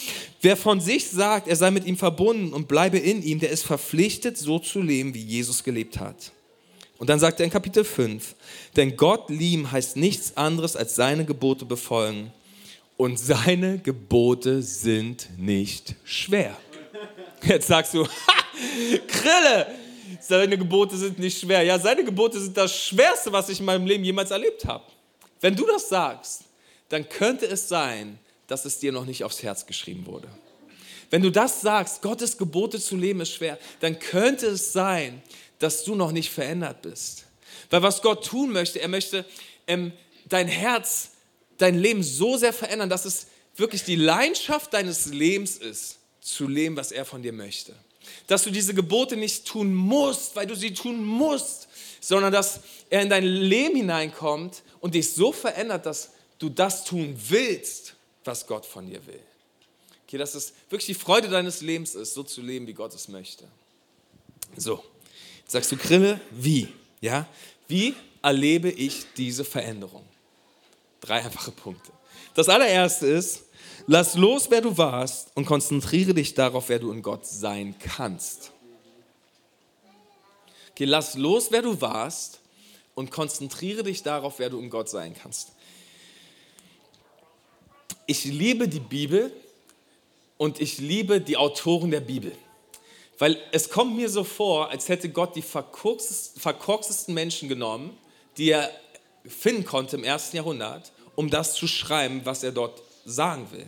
Wer 0.41 0.57
von 0.57 0.81
sich 0.81 1.09
sagt, 1.09 1.47
er 1.47 1.55
sei 1.55 1.71
mit 1.71 1.85
ihm 1.85 1.97
verbunden 1.97 2.53
und 2.53 2.67
bleibe 2.67 2.99
in 2.99 3.23
ihm, 3.23 3.39
der 3.39 3.50
ist 3.50 3.62
verpflichtet, 3.62 4.39
so 4.39 4.59
zu 4.59 4.83
leben, 4.83 5.15
wie 5.15 5.23
Jesus 5.23 5.62
gelebt 5.62 6.00
hat. 6.00 6.33
Und 6.99 7.09
dann 7.09 7.21
sagt 7.21 7.39
er 7.39 7.45
in 7.45 7.53
Kapitel 7.53 7.85
5, 7.85 8.35
denn 8.75 8.97
Gott 8.97 9.31
lieben 9.31 9.71
heißt 9.71 9.97
nichts 9.97 10.37
anderes 10.37 10.75
als 10.75 10.97
seine 10.97 11.25
Gebote 11.25 11.65
befolgen. 11.65 12.33
Und 12.97 13.19
seine 13.19 13.79
Gebote 13.79 14.62
sind 14.62 15.29
nicht 15.39 15.95
schwer. 16.05 16.57
Jetzt 17.42 17.68
sagst 17.68 17.94
du, 17.94 18.06
ha, 18.06 18.44
Krille, 19.06 19.66
seine 20.20 20.59
Gebote 20.59 20.97
sind 20.97 21.18
nicht 21.18 21.40
schwer. 21.40 21.62
Ja, 21.62 21.78
seine 21.78 22.04
Gebote 22.04 22.40
sind 22.40 22.56
das 22.56 22.76
Schwerste, 22.76 23.32
was 23.32 23.49
ich 23.49 23.61
in 23.61 23.66
meinem 23.66 23.87
Leben 23.87 24.04
jemals 24.04 24.30
erlebt 24.30 24.64
habe. 24.64 24.85
Wenn 25.40 25.56
du 25.56 25.66
das 25.66 25.88
sagst, 25.88 26.44
dann 26.88 27.09
könnte 27.09 27.47
es 27.47 27.68
sein, 27.68 28.18
dass 28.47 28.64
es 28.64 28.78
dir 28.78 28.92
noch 28.92 29.06
nicht 29.06 29.25
aufs 29.25 29.42
Herz 29.42 29.64
geschrieben 29.64 30.06
wurde. 30.06 30.28
Wenn 31.09 31.23
du 31.23 31.30
das 31.30 31.61
sagst, 31.61 32.02
Gottes 32.02 32.37
Gebote 32.37 32.80
zu 32.80 32.97
leben 32.97 33.20
ist 33.20 33.32
schwer, 33.32 33.59
dann 33.80 33.99
könnte 33.99 34.47
es 34.47 34.73
sein, 34.73 35.23
dass 35.59 35.85
du 35.85 35.94
noch 35.94 36.12
nicht 36.12 36.30
verändert 36.30 36.82
bist. 36.82 37.26
Weil 37.70 37.82
was 37.82 38.02
Gott 38.02 38.25
tun 38.25 38.52
möchte, 38.52 38.80
er 38.80 38.88
möchte 38.88 39.25
ähm, 39.66 39.92
dein 40.28 40.49
Herz, 40.49 41.11
dein 41.59 41.78
Leben 41.78 42.02
so 42.02 42.37
sehr 42.37 42.52
verändern, 42.52 42.90
dass 42.90 43.04
es 43.04 43.26
wirklich 43.56 43.85
die 43.85 43.97
Leidenschaft 43.97 44.73
deines 44.73 45.06
Lebens 45.06 45.56
ist, 45.56 46.00
zu 46.21 46.49
leben, 46.49 46.77
was 46.77 46.93
er 46.93 47.05
von 47.05 47.23
dir 47.23 47.33
möchte. 47.33 47.75
Dass 48.27 48.45
du 48.45 48.50
diese 48.50 48.75
Gebote 48.75 49.17
nicht 49.17 49.47
tun 49.47 49.75
musst, 49.75 50.37
weil 50.37 50.47
du 50.47 50.55
sie 50.55 50.73
tun 50.73 51.05
musst, 51.05 51.69
sondern 52.00 52.33
dass 52.33 52.61
er 52.89 53.03
in 53.03 53.11
dein 53.11 53.25
Leben 53.25 53.77
hineinkommt 53.77 54.62
und 54.81 54.95
dich 54.95 55.12
so 55.12 55.33
verändert, 55.33 55.87
dass 55.87 56.11
du 56.39 56.49
das 56.49 56.85
tun 56.85 57.15
willst, 57.29 57.95
was 58.25 58.47
Gott 58.47 58.67
von 58.67 58.87
dir 58.87 59.07
will. 59.07 59.21
Okay, 60.07 60.19
dass 60.19 60.35
es 60.35 60.53
wirklich 60.69 60.87
die 60.87 61.03
Freude 61.03 61.29
deines 61.29 61.61
Lebens 61.61 61.95
ist, 61.95 62.15
so 62.15 62.23
zu 62.23 62.41
leben, 62.41 62.67
wie 62.67 62.73
Gott 62.73 62.95
es 62.95 63.09
möchte. 63.09 63.45
So, 64.57 64.83
Sagst 65.50 65.73
du, 65.73 65.77
Grille, 65.77 66.21
wie? 66.31 66.69
Ja? 67.00 67.27
Wie 67.67 67.97
erlebe 68.23 68.71
ich 68.71 69.05
diese 69.17 69.45
Veränderung? 69.45 70.05
Drei 71.00 71.25
einfache 71.25 71.50
Punkte. 71.50 71.91
Das 72.35 72.49
allererste 72.49 73.09
ist, 73.09 73.43
lass 73.87 74.15
los, 74.15 74.51
wer 74.51 74.61
du 74.61 74.77
warst 74.77 75.29
und 75.35 75.47
konzentriere 75.47 76.15
dich 76.15 76.35
darauf, 76.35 76.69
wer 76.69 76.79
du 76.79 76.93
in 76.93 77.03
Gott 77.03 77.27
sein 77.27 77.75
kannst. 77.79 78.53
Okay, 80.71 80.85
lass 80.85 81.15
los, 81.15 81.49
wer 81.51 81.63
du 81.63 81.81
warst 81.81 82.41
und 82.95 83.11
konzentriere 83.11 83.83
dich 83.83 84.03
darauf, 84.03 84.39
wer 84.39 84.51
du 84.51 84.59
in 84.59 84.71
Gott 84.71 84.89
sein 84.89 85.15
kannst. 85.15 85.53
Ich 88.07 88.25
liebe 88.25 88.67
die 88.67 88.81
Bibel 88.81 89.33
und 90.37 90.61
ich 90.61 90.79
liebe 90.79 91.21
die 91.21 91.37
Autoren 91.37 91.91
der 91.91 92.01
Bibel. 92.01 92.33
Weil 93.19 93.39
es 93.53 93.69
kommt 93.69 93.95
mir 93.97 94.09
so 94.09 94.25
vor, 94.25 94.71
als 94.71 94.89
hätte 94.89 95.11
Gott 95.11 95.37
die 95.37 95.43
verkorkstesten 95.43 97.13
Menschen 97.13 97.51
genommen, 97.51 97.97
die 98.39 98.51
er 98.51 98.71
finden 99.27 99.65
konnte 99.65 99.97
im 99.97 100.05
ersten 100.05 100.37
Jahrhundert, 100.37 100.93
um 101.15 101.29
das 101.29 101.55
zu 101.55 101.69
schreiben, 101.69 102.23
was 102.25 102.43
er 102.43 102.53
dort 102.53 102.83
sagen 103.04 103.49
will. 103.52 103.66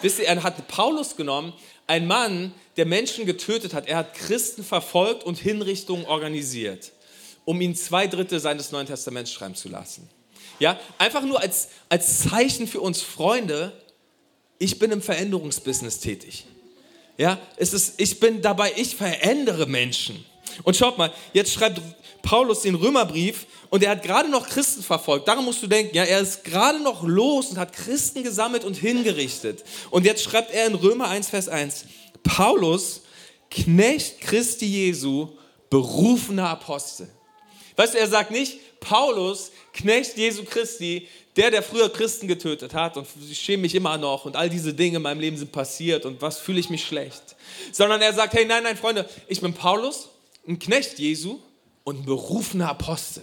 Wisst 0.00 0.18
ihr, 0.18 0.26
er 0.26 0.42
hat 0.42 0.68
Paulus 0.68 1.16
genommen, 1.16 1.52
ein 1.86 2.06
Mann, 2.06 2.52
der 2.76 2.86
Menschen 2.86 3.26
getötet 3.26 3.74
hat. 3.74 3.88
Er 3.88 3.96
hat 3.96 4.14
Christen 4.14 4.62
verfolgt 4.62 5.24
und 5.24 5.38
Hinrichtungen 5.38 6.06
organisiert, 6.06 6.92
um 7.44 7.60
ihn 7.60 7.74
zwei 7.74 8.06
Drittel 8.06 8.38
seines 8.38 8.70
Neuen 8.70 8.86
Testaments 8.86 9.32
schreiben 9.32 9.54
zu 9.54 9.68
lassen. 9.68 10.08
Ja, 10.60 10.78
einfach 10.98 11.22
nur 11.22 11.40
als, 11.40 11.68
als 11.88 12.20
Zeichen 12.20 12.66
für 12.66 12.80
uns 12.80 13.00
Freunde, 13.00 13.72
ich 14.58 14.78
bin 14.78 14.90
im 14.90 15.02
Veränderungsbusiness 15.02 16.00
tätig. 16.00 16.46
Ja, 17.16 17.40
es 17.56 17.72
ist, 17.72 18.00
ich 18.00 18.20
bin 18.20 18.42
dabei, 18.42 18.72
ich 18.76 18.94
verändere 18.94 19.66
Menschen. 19.66 20.24
Und 20.64 20.76
schaut 20.76 20.98
mal, 20.98 21.12
jetzt 21.32 21.52
schreibt 21.52 21.80
Paulus 22.22 22.62
den 22.62 22.74
Römerbrief 22.74 23.46
und 23.70 23.82
er 23.82 23.90
hat 23.90 24.02
gerade 24.02 24.28
noch 24.28 24.48
Christen 24.48 24.82
verfolgt. 24.82 25.28
Darum 25.28 25.44
musst 25.44 25.62
du 25.62 25.66
denken, 25.66 25.94
ja, 25.94 26.04
er 26.04 26.20
ist 26.20 26.44
gerade 26.44 26.80
noch 26.80 27.02
los 27.02 27.50
und 27.50 27.58
hat 27.58 27.72
Christen 27.72 28.22
gesammelt 28.22 28.64
und 28.64 28.76
hingerichtet. 28.76 29.64
Und 29.90 30.04
jetzt 30.04 30.22
schreibt 30.22 30.52
er 30.52 30.66
in 30.66 30.74
Römer 30.74 31.08
1, 31.08 31.28
Vers 31.28 31.48
1, 31.48 31.84
Paulus, 32.22 33.02
Knecht 33.50 34.20
Christi 34.20 34.66
Jesu, 34.66 35.28
berufener 35.70 36.48
Apostel. 36.50 37.08
Weißt 37.76 37.94
du, 37.94 37.98
er 37.98 38.08
sagt 38.08 38.30
nicht, 38.30 38.58
Paulus, 38.80 39.50
Knecht 39.72 40.16
Jesu 40.16 40.44
Christi, 40.44 41.08
der, 41.36 41.50
der 41.50 41.62
früher 41.62 41.88
Christen 41.88 42.26
getötet 42.26 42.74
hat 42.74 42.96
und 42.96 43.06
ich 43.30 43.38
schäme 43.38 43.62
mich 43.62 43.74
immer 43.74 43.96
noch 43.96 44.24
und 44.24 44.34
all 44.34 44.50
diese 44.50 44.74
Dinge 44.74 44.96
in 44.96 45.02
meinem 45.02 45.20
Leben 45.20 45.36
sind 45.36 45.52
passiert 45.52 46.04
und 46.04 46.20
was 46.20 46.38
fühle 46.38 46.58
ich 46.58 46.68
mich 46.68 46.84
schlecht. 46.84 47.36
Sondern 47.70 48.02
er 48.02 48.12
sagt, 48.12 48.34
hey, 48.34 48.44
nein, 48.44 48.64
nein, 48.64 48.76
Freunde, 48.76 49.08
ich 49.28 49.40
bin 49.40 49.54
Paulus, 49.54 50.08
ein 50.46 50.58
Knecht 50.58 50.98
Jesu 50.98 51.38
und 51.84 52.00
ein 52.00 52.04
berufener 52.04 52.68
Apostel. 52.68 53.22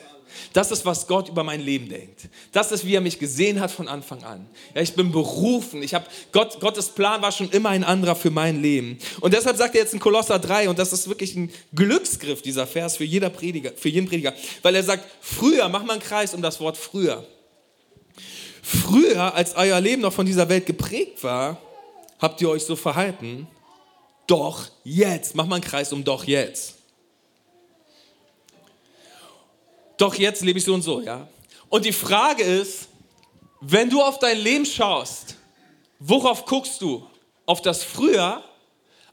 Das 0.54 0.72
ist, 0.72 0.86
was 0.86 1.08
Gott 1.08 1.30
über 1.30 1.44
mein 1.44 1.62
Leben 1.62 1.90
denkt. 1.90 2.30
Das 2.52 2.72
ist, 2.72 2.86
wie 2.86 2.96
er 2.96 3.02
mich 3.02 3.20
gesehen 3.20 3.60
hat 3.60 3.72
von 3.72 3.88
Anfang 3.88 4.24
an. 4.24 4.48
Ja, 4.74 4.82
ich 4.82 4.94
bin 4.94 5.12
berufen. 5.12 5.82
Ich 5.84 5.94
habe 5.94 6.06
Gott, 6.32 6.60
Gottes 6.60 6.90
Plan 6.90 7.22
war 7.22 7.32
schon 7.32 7.50
immer 7.50 7.70
ein 7.70 7.84
anderer 7.84 8.16
für 8.16 8.32
mein 8.32 8.62
Leben. 8.62 8.98
Und 9.22 9.34
deshalb 9.34 9.58
sagt 9.58 9.76
er 9.76 9.82
jetzt 9.82 9.94
in 9.94 10.00
Kolosser 10.00 10.40
3, 10.40 10.70
und 10.70 10.80
das 10.80 10.94
ist 10.94 11.08
wirklich 11.08 11.36
ein 11.36 11.52
Glücksgriff, 11.74 12.42
dieser 12.42 12.68
Vers 12.68 12.98
für, 12.98 13.04
jeder 13.04 13.30
Prediger, 13.30 13.72
für 13.76 13.90
jeden 13.90 14.08
Prediger, 14.08 14.34
weil 14.62 14.76
er 14.76 14.84
sagt, 14.84 15.06
früher, 15.22 15.70
mach 15.70 15.84
mal 15.84 15.94
einen 15.94 16.02
Kreis 16.02 16.34
um 16.34 16.42
das 16.42 16.60
Wort 16.60 16.78
früher. 16.78 17.26
Früher, 18.62 19.36
als 19.36 19.56
euer 19.56 19.80
Leben 19.80 20.02
noch 20.02 20.14
von 20.14 20.26
dieser 20.26 20.50
Welt 20.50 20.66
geprägt 20.66 21.24
war, 21.24 21.62
habt 22.20 22.42
ihr 22.42 22.50
euch 22.50 22.64
so 22.64 22.76
verhalten. 22.76 23.48
Doch 24.28 24.66
jetzt, 24.84 25.36
mach 25.36 25.46
mal 25.46 25.56
einen 25.56 25.64
Kreis 25.64 25.94
um 25.94 26.04
doch 26.04 26.24
jetzt. 26.24 26.75
Doch 29.98 30.16
jetzt 30.16 30.44
lebe 30.44 30.60
ich 30.60 30.66
so 30.66 30.74
und 30.74 30.82
so, 30.82 31.02
ja. 31.02 31.28
Und 31.70 31.86
die 31.86 31.94
Frage 31.94 32.44
ist, 32.44 32.88
wenn 33.62 33.90
du 33.90 34.02
auf 34.02 34.20
dein 34.20 34.38
Leben 34.38 34.66
schaust, 34.66 35.36
worauf 36.00 36.46
guckst 36.46 36.82
du? 36.82 37.08
Auf 37.46 37.62
das 37.62 37.84
Früher, 37.84 38.44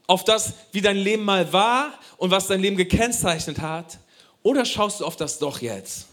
auf 0.07 0.23
das, 0.23 0.53
wie 0.71 0.81
dein 0.81 0.97
Leben 0.97 1.23
mal 1.23 1.51
war 1.53 1.93
und 2.17 2.31
was 2.31 2.47
dein 2.47 2.61
Leben 2.61 2.77
gekennzeichnet 2.77 3.59
hat? 3.59 3.99
Oder 4.41 4.65
schaust 4.65 4.99
du 4.99 5.05
auf 5.05 5.15
das 5.15 5.39
Doch 5.39 5.61
jetzt? 5.61 6.07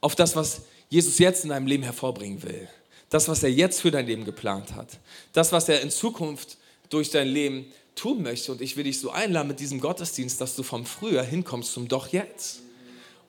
Auf 0.00 0.14
das, 0.14 0.34
was 0.34 0.62
Jesus 0.88 1.18
jetzt 1.18 1.44
in 1.44 1.50
deinem 1.50 1.66
Leben 1.66 1.82
hervorbringen 1.82 2.42
will. 2.42 2.68
Das, 3.10 3.28
was 3.28 3.42
er 3.42 3.50
jetzt 3.50 3.80
für 3.80 3.90
dein 3.90 4.06
Leben 4.06 4.24
geplant 4.24 4.74
hat. 4.74 4.98
Das, 5.32 5.52
was 5.52 5.68
er 5.68 5.80
in 5.80 5.90
Zukunft 5.90 6.56
durch 6.90 7.10
dein 7.10 7.28
Leben 7.28 7.72
tun 7.94 8.22
möchte. 8.22 8.52
Und 8.52 8.60
ich 8.60 8.76
will 8.76 8.84
dich 8.84 9.00
so 9.00 9.10
einladen 9.10 9.48
mit 9.48 9.60
diesem 9.60 9.80
Gottesdienst, 9.80 10.40
dass 10.40 10.56
du 10.56 10.62
vom 10.62 10.84
Früher 10.84 11.22
hinkommst 11.22 11.72
zum 11.72 11.88
Doch 11.88 12.08
jetzt. 12.08 12.60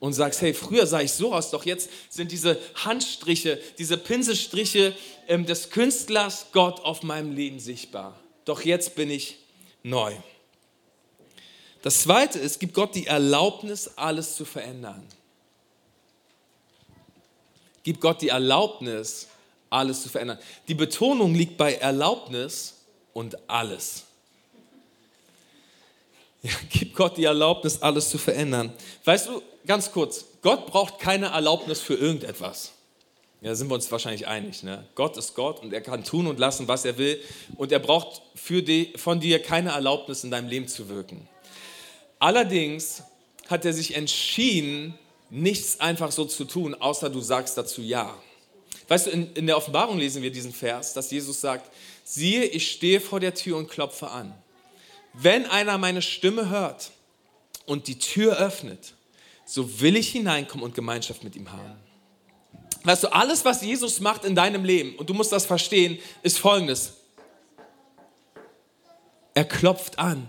Und 0.00 0.12
sagst, 0.12 0.40
hey, 0.42 0.54
früher 0.54 0.86
sah 0.86 1.00
ich 1.00 1.12
so 1.12 1.34
aus, 1.34 1.50
doch 1.50 1.64
jetzt 1.64 1.90
sind 2.08 2.30
diese 2.30 2.58
Handstriche, 2.76 3.60
diese 3.78 3.96
Pinselstriche 3.96 4.94
ähm, 5.26 5.44
des 5.44 5.70
Künstlers 5.70 6.46
Gott 6.52 6.80
auf 6.80 7.02
meinem 7.02 7.32
Leben 7.32 7.58
sichtbar. 7.58 8.18
Doch 8.44 8.62
jetzt 8.62 8.94
bin 8.94 9.10
ich 9.10 9.38
neu. 9.82 10.14
Das 11.82 12.02
Zweite 12.02 12.38
ist, 12.38 12.60
gibt 12.60 12.74
Gott 12.74 12.94
die 12.94 13.06
Erlaubnis, 13.06 13.90
alles 13.96 14.36
zu 14.36 14.44
verändern 14.44 15.04
gibt 17.88 18.02
Gott 18.02 18.20
die 18.20 18.28
Erlaubnis, 18.28 19.28
alles 19.70 20.02
zu 20.02 20.10
verändern. 20.10 20.38
Die 20.68 20.74
Betonung 20.74 21.34
liegt 21.34 21.56
bei 21.56 21.72
Erlaubnis 21.74 22.74
und 23.14 23.48
alles. 23.48 24.04
Ja, 26.42 26.52
gibt 26.70 26.94
Gott 26.94 27.16
die 27.16 27.24
Erlaubnis, 27.24 27.80
alles 27.80 28.10
zu 28.10 28.18
verändern. 28.18 28.72
Weißt 29.04 29.26
du, 29.26 29.42
ganz 29.68 29.92
kurz, 29.92 30.24
Gott 30.42 30.66
braucht 30.66 30.98
keine 30.98 31.26
Erlaubnis 31.26 31.80
für 31.80 31.94
irgendetwas. 31.94 32.72
Ja, 33.40 33.54
sind 33.54 33.68
wir 33.68 33.76
uns 33.76 33.90
wahrscheinlich 33.92 34.26
einig. 34.26 34.64
Ne? 34.64 34.84
Gott 34.96 35.16
ist 35.16 35.34
Gott 35.34 35.62
und 35.62 35.72
er 35.72 35.80
kann 35.80 36.02
tun 36.02 36.26
und 36.26 36.40
lassen, 36.40 36.66
was 36.66 36.84
er 36.84 36.98
will. 36.98 37.22
Und 37.56 37.70
er 37.70 37.78
braucht 37.78 38.20
für 38.34 38.62
die, 38.62 38.92
von 38.96 39.20
dir 39.20 39.40
keine 39.40 39.70
Erlaubnis, 39.70 40.24
in 40.24 40.32
deinem 40.32 40.48
Leben 40.48 40.66
zu 40.66 40.88
wirken. 40.88 41.28
Allerdings 42.18 43.04
hat 43.46 43.64
er 43.64 43.72
sich 43.72 43.94
entschieden, 43.94 44.98
nichts 45.30 45.78
einfach 45.78 46.10
so 46.10 46.24
zu 46.24 46.44
tun, 46.46 46.74
außer 46.74 47.10
du 47.10 47.20
sagst 47.20 47.56
dazu 47.56 47.80
Ja. 47.80 48.16
Weißt 48.88 49.06
du, 49.06 49.10
in, 49.10 49.32
in 49.34 49.46
der 49.46 49.56
Offenbarung 49.56 49.98
lesen 49.98 50.22
wir 50.22 50.32
diesen 50.32 50.52
Vers, 50.52 50.94
dass 50.94 51.10
Jesus 51.10 51.40
sagt, 51.40 51.70
siehe, 52.04 52.44
ich 52.44 52.72
stehe 52.72 53.00
vor 53.00 53.20
der 53.20 53.34
Tür 53.34 53.58
und 53.58 53.68
klopfe 53.68 54.10
an. 54.10 54.34
Wenn 55.12 55.46
einer 55.46 55.78
meine 55.78 56.00
Stimme 56.00 56.48
hört 56.48 56.90
und 57.66 57.86
die 57.86 57.98
Tür 57.98 58.38
öffnet, 58.38 58.94
so 59.48 59.80
will 59.80 59.96
ich 59.96 60.10
hineinkommen 60.10 60.62
und 60.62 60.74
Gemeinschaft 60.74 61.24
mit 61.24 61.34
ihm 61.34 61.50
haben. 61.50 61.74
Weißt 62.84 63.04
du, 63.04 63.08
alles, 63.08 63.46
was 63.46 63.62
Jesus 63.62 63.98
macht 63.98 64.26
in 64.26 64.34
deinem 64.34 64.62
Leben, 64.62 64.94
und 64.96 65.08
du 65.08 65.14
musst 65.14 65.32
das 65.32 65.46
verstehen, 65.46 65.98
ist 66.22 66.38
folgendes. 66.38 66.92
Er 69.32 69.46
klopft 69.46 69.98
an. 69.98 70.28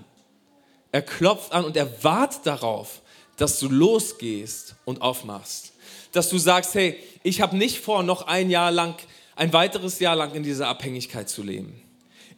Er 0.93 1.01
klopft 1.01 1.51
an 1.51 1.65
und 1.65 1.75
er 1.75 2.01
wartet 2.01 2.45
darauf, 2.45 3.01
dass 3.35 3.59
du 3.59 3.67
losgehst 3.67 4.75
und 4.85 5.01
aufmachst. 5.01 5.73
Dass 6.13 6.29
du 6.29 6.37
sagst, 6.37 6.73
hey, 6.75 6.97
ich 7.21 7.41
habe 7.41 7.57
nicht 7.57 7.79
vor, 7.79 8.03
noch 8.03 8.21
ein 8.25 8.49
Jahr 8.49 8.71
lang, 8.71 8.95
ein 9.35 9.51
weiteres 9.51 9.99
Jahr 9.99 10.15
lang 10.15 10.33
in 10.33 10.43
dieser 10.43 10.69
Abhängigkeit 10.69 11.27
zu 11.27 11.43
leben. 11.43 11.81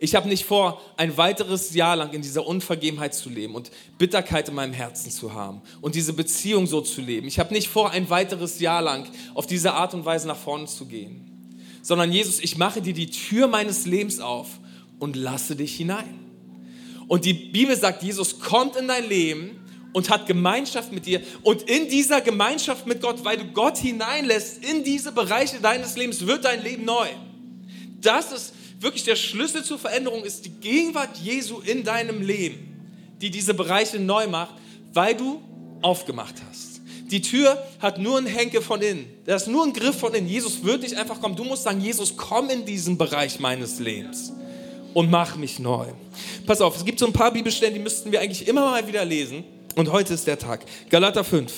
Ich 0.04 0.16
habe 0.16 0.28
nicht 0.28 0.46
vor, 0.46 0.82
ein 0.98 1.16
weiteres 1.16 1.76
Jahr 1.76 1.96
lang 1.96 2.12
in 2.12 2.24
dieser 2.24 2.48
Unvergebenheit 2.48 3.14
zu 3.14 3.30
leben 3.30 3.54
und 3.54 3.70
Bitterkeit 4.00 4.50
in 4.50 4.56
meinem 4.56 4.74
Herzen 4.74 5.12
zu 5.12 5.36
haben 5.36 5.62
und 5.80 5.94
diese 5.94 6.14
Beziehung 6.14 6.66
so 6.66 6.82
zu 6.82 7.02
leben. 7.02 7.28
Ich 7.28 7.38
habe 7.38 7.54
nicht 7.54 7.70
vor, 7.70 7.92
ein 7.92 8.10
weiteres 8.10 8.60
Jahr 8.60 8.82
lang 8.82 9.08
auf 9.36 9.46
diese 9.46 9.74
Art 9.74 9.94
und 9.94 10.04
Weise 10.04 10.28
nach 10.28 10.38
vorne 10.38 10.66
zu 10.66 10.88
gehen. 10.88 11.54
Sondern 11.84 12.12
Jesus, 12.12 12.40
ich 12.40 12.58
mache 12.58 12.82
dir 12.82 12.94
die 12.94 13.12
Tür 13.12 13.48
meines 13.48 13.86
Lebens 13.86 14.20
auf 14.20 14.48
und 14.98 15.16
lasse 15.16 15.56
dich 15.56 15.76
hinein. 15.76 16.20
Und 17.08 17.24
die 17.24 17.34
Bibel 17.34 17.78
sagt, 17.78 18.02
Jesus 18.02 18.40
kommt 18.40 18.78
in 18.78 18.88
dein 18.88 19.08
Leben 19.08 19.60
und 19.94 20.10
hat 20.10 20.26
Gemeinschaft 20.26 20.92
mit 20.92 21.06
dir. 21.06 21.22
Und 21.44 21.62
in 21.70 21.90
dieser 21.90 22.22
Gemeinschaft 22.22 22.88
mit 22.88 23.02
Gott, 23.04 23.24
weil 23.24 23.38
du 23.38 23.46
Gott 23.52 23.78
hineinlässt 23.78 24.66
in 24.66 24.84
diese 24.84 25.12
Bereiche 25.12 25.60
deines 25.60 25.96
Lebens, 25.96 26.26
wird 26.26 26.44
dein 26.44 26.64
Leben 26.64 26.86
neu. 26.86 27.08
Das 28.00 28.32
ist 28.32 28.54
wirklich 28.82 29.04
der 29.04 29.16
Schlüssel 29.16 29.64
zur 29.64 29.80
Veränderung, 29.80 30.24
ist 30.24 30.46
die 30.46 30.50
Gegenwart 30.50 31.18
Jesu 31.18 31.60
in 31.60 31.84
deinem 31.84 32.22
Leben, 32.22 33.16
die 33.22 33.30
diese 33.30 33.54
Bereiche 33.54 34.00
neu 34.00 34.28
macht, 34.28 34.56
weil 34.94 35.16
du 35.16 35.42
aufgemacht 35.82 36.36
hast. 36.50 36.82
Die 37.12 37.22
Tür 37.22 37.62
hat 37.80 38.00
nur 38.00 38.18
einen 38.18 38.28
Henke 38.28 38.62
von 38.62 38.82
innen. 38.82 39.06
Da 39.26 39.36
ist 39.36 39.48
nur 39.48 39.66
ein 39.66 39.74
Griff 39.74 40.00
von 40.00 40.14
innen. 40.14 40.30
Jesus 40.30 40.64
wird 40.64 40.82
nicht 40.82 40.96
einfach 40.96 41.20
kommen. 41.20 41.36
Du 41.36 41.44
musst 41.44 41.64
sagen, 41.64 41.82
Jesus, 41.82 42.16
komm 42.16 42.50
in 42.50 42.66
diesen 42.66 42.98
Bereich 42.98 43.40
meines 43.40 43.80
Lebens 43.80 44.32
und 44.94 45.12
mach 45.12 45.36
mich 45.36 45.60
neu. 45.60 45.88
Pass 46.46 46.62
auf, 46.62 46.78
es 46.78 46.86
gibt 46.86 47.00
so 47.00 47.06
ein 47.06 47.14
paar 47.14 47.32
Bibelstellen, 47.32 47.74
die 47.74 47.82
müssten 47.82 48.12
wir 48.12 48.22
eigentlich 48.22 48.48
immer 48.48 48.62
mal 48.62 48.88
wieder 48.88 49.04
lesen. 49.04 49.44
Und 49.76 49.92
heute 49.92 50.14
ist 50.14 50.26
der 50.26 50.40
Tag. 50.40 50.66
Galater 50.90 51.24
5. 51.24 51.52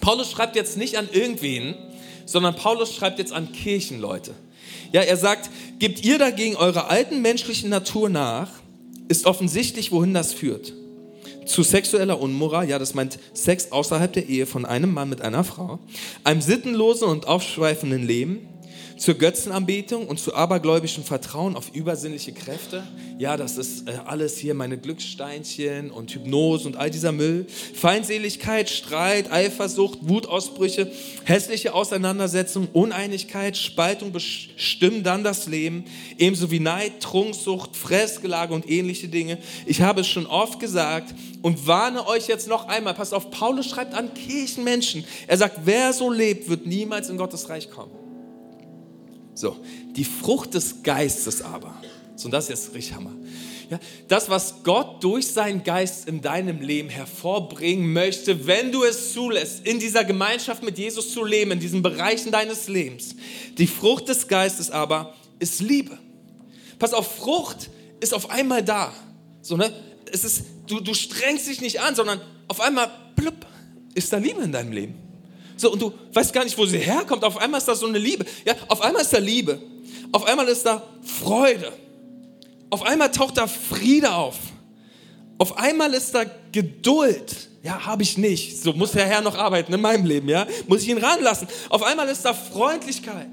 Paulus 0.00 0.30
schreibt 0.30 0.56
jetzt 0.56 0.76
nicht 0.76 0.98
an 0.98 1.08
irgendwen, 1.12 1.74
sondern 2.24 2.54
Paulus 2.54 2.94
schreibt 2.94 3.18
jetzt 3.18 3.32
an 3.32 3.52
Kirchenleute. 3.52 4.34
Ja, 4.96 5.02
er 5.02 5.18
sagt, 5.18 5.50
gebt 5.78 6.06
ihr 6.06 6.16
dagegen 6.16 6.56
eurer 6.56 6.88
alten 6.88 7.20
menschlichen 7.20 7.68
Natur 7.68 8.08
nach, 8.08 8.48
ist 9.08 9.26
offensichtlich, 9.26 9.92
wohin 9.92 10.14
das 10.14 10.32
führt. 10.32 10.72
Zu 11.44 11.62
sexueller 11.62 12.18
Unmoral, 12.18 12.66
ja, 12.66 12.78
das 12.78 12.94
meint 12.94 13.18
Sex 13.34 13.72
außerhalb 13.72 14.10
der 14.10 14.26
Ehe 14.26 14.46
von 14.46 14.64
einem 14.64 14.94
Mann 14.94 15.10
mit 15.10 15.20
einer 15.20 15.44
Frau, 15.44 15.80
einem 16.24 16.40
sittenlosen 16.40 17.08
und 17.08 17.28
aufschweifenden 17.28 18.06
Leben, 18.06 18.48
zur 18.96 19.14
Götzenanbetung 19.14 20.06
und 20.06 20.18
zu 20.18 20.34
abergläubischem 20.34 21.04
Vertrauen 21.04 21.54
auf 21.54 21.74
übersinnliche 21.74 22.32
Kräfte. 22.32 22.82
Ja, 23.18 23.36
das 23.36 23.58
ist 23.58 23.88
äh, 23.88 23.92
alles 24.06 24.38
hier 24.38 24.54
meine 24.54 24.78
Glückssteinchen 24.78 25.90
und 25.90 26.10
Hypnose 26.12 26.66
und 26.66 26.76
all 26.76 26.90
dieser 26.90 27.12
Müll. 27.12 27.46
Feindseligkeit, 27.74 28.70
Streit, 28.70 29.30
Eifersucht, 29.30 29.98
Wutausbrüche, 30.02 30.90
hässliche 31.24 31.74
Auseinandersetzungen, 31.74 32.68
Uneinigkeit, 32.72 33.56
Spaltung 33.56 34.12
bestimmen 34.12 35.02
dann 35.02 35.24
das 35.24 35.46
Leben, 35.46 35.84
ebenso 36.16 36.50
wie 36.50 36.60
Neid, 36.60 37.00
Trunksucht, 37.00 37.76
Fressgelage 37.76 38.54
und 38.54 38.68
ähnliche 38.68 39.08
Dinge. 39.08 39.38
Ich 39.66 39.82
habe 39.82 40.00
es 40.00 40.08
schon 40.08 40.26
oft 40.26 40.58
gesagt 40.58 41.14
und 41.42 41.66
warne 41.66 42.06
euch 42.06 42.28
jetzt 42.28 42.48
noch 42.48 42.68
einmal. 42.68 42.94
Passt 42.94 43.12
auf, 43.12 43.30
Paulus 43.30 43.66
schreibt 43.66 43.94
an 43.94 44.14
Kirchenmenschen. 44.14 45.04
Er 45.26 45.36
sagt, 45.36 45.60
wer 45.64 45.92
so 45.92 46.10
lebt, 46.10 46.48
wird 46.48 46.66
niemals 46.66 47.10
in 47.10 47.18
Gottes 47.18 47.48
Reich 47.48 47.70
kommen. 47.70 48.05
So, 49.36 49.56
die 49.94 50.04
Frucht 50.04 50.54
des 50.54 50.82
Geistes 50.82 51.42
aber, 51.42 51.74
so 52.16 52.24
und 52.24 52.32
das 52.32 52.44
ist 52.44 52.50
jetzt 52.50 52.74
richtig 52.74 52.94
Hammer. 52.94 53.12
Ja, 53.68 53.78
das, 54.08 54.30
was 54.30 54.62
Gott 54.62 55.04
durch 55.04 55.26
seinen 55.26 55.62
Geist 55.62 56.08
in 56.08 56.22
deinem 56.22 56.62
Leben 56.62 56.88
hervorbringen 56.88 57.92
möchte, 57.92 58.46
wenn 58.46 58.72
du 58.72 58.84
es 58.84 59.12
zulässt, 59.12 59.66
in 59.66 59.78
dieser 59.78 60.04
Gemeinschaft 60.04 60.62
mit 60.62 60.78
Jesus 60.78 61.12
zu 61.12 61.24
leben, 61.24 61.50
in 61.50 61.60
diesen 61.60 61.82
Bereichen 61.82 62.32
deines 62.32 62.68
Lebens. 62.68 63.16
Die 63.58 63.66
Frucht 63.66 64.08
des 64.08 64.28
Geistes 64.28 64.70
aber 64.70 65.14
ist 65.38 65.60
Liebe. 65.60 65.98
Pass 66.78 66.94
auf, 66.94 67.16
Frucht 67.16 67.70
ist 68.00 68.14
auf 68.14 68.30
einmal 68.30 68.64
da. 68.64 68.92
So, 69.42 69.56
ne? 69.56 69.70
es 70.12 70.24
ist, 70.24 70.44
du, 70.66 70.80
du 70.80 70.94
strengst 70.94 71.46
dich 71.46 71.60
nicht 71.60 71.80
an, 71.80 71.94
sondern 71.94 72.20
auf 72.48 72.60
einmal, 72.60 72.90
blub, 73.16 73.34
ist 73.94 74.12
da 74.12 74.18
Liebe 74.18 74.42
in 74.42 74.52
deinem 74.52 74.72
Leben. 74.72 75.05
So, 75.56 75.72
und 75.72 75.80
du 75.80 75.92
weißt 76.12 76.32
gar 76.32 76.44
nicht, 76.44 76.56
wo 76.56 76.66
sie 76.66 76.78
herkommt. 76.78 77.24
Auf 77.24 77.38
einmal 77.38 77.58
ist 77.58 77.66
da 77.66 77.74
so 77.74 77.86
eine 77.86 77.98
Liebe. 77.98 78.24
Ja, 78.44 78.54
auf 78.68 78.82
einmal 78.82 79.02
ist 79.02 79.12
da 79.12 79.18
Liebe. 79.18 79.60
Auf 80.12 80.24
einmal 80.26 80.46
ist 80.48 80.64
da 80.64 80.82
Freude. 81.02 81.72
Auf 82.70 82.82
einmal 82.82 83.10
taucht 83.10 83.38
da 83.38 83.46
Friede 83.46 84.14
auf. 84.14 84.36
Auf 85.38 85.58
einmal 85.58 85.92
ist 85.94 86.14
da 86.14 86.24
Geduld. 86.52 87.48
Ja, 87.62 87.84
habe 87.84 88.02
ich 88.02 88.16
nicht. 88.16 88.62
So 88.62 88.72
muss 88.72 88.92
der 88.92 89.06
Herr 89.06 89.22
noch 89.22 89.36
arbeiten 89.36 89.72
in 89.72 89.80
meinem 89.80 90.06
Leben, 90.06 90.28
ja? 90.28 90.46
Muss 90.68 90.82
ich 90.82 90.88
ihn 90.88 90.98
ranlassen. 90.98 91.48
Auf 91.68 91.82
einmal 91.82 92.08
ist 92.08 92.24
da 92.24 92.32
Freundlichkeit. 92.32 93.30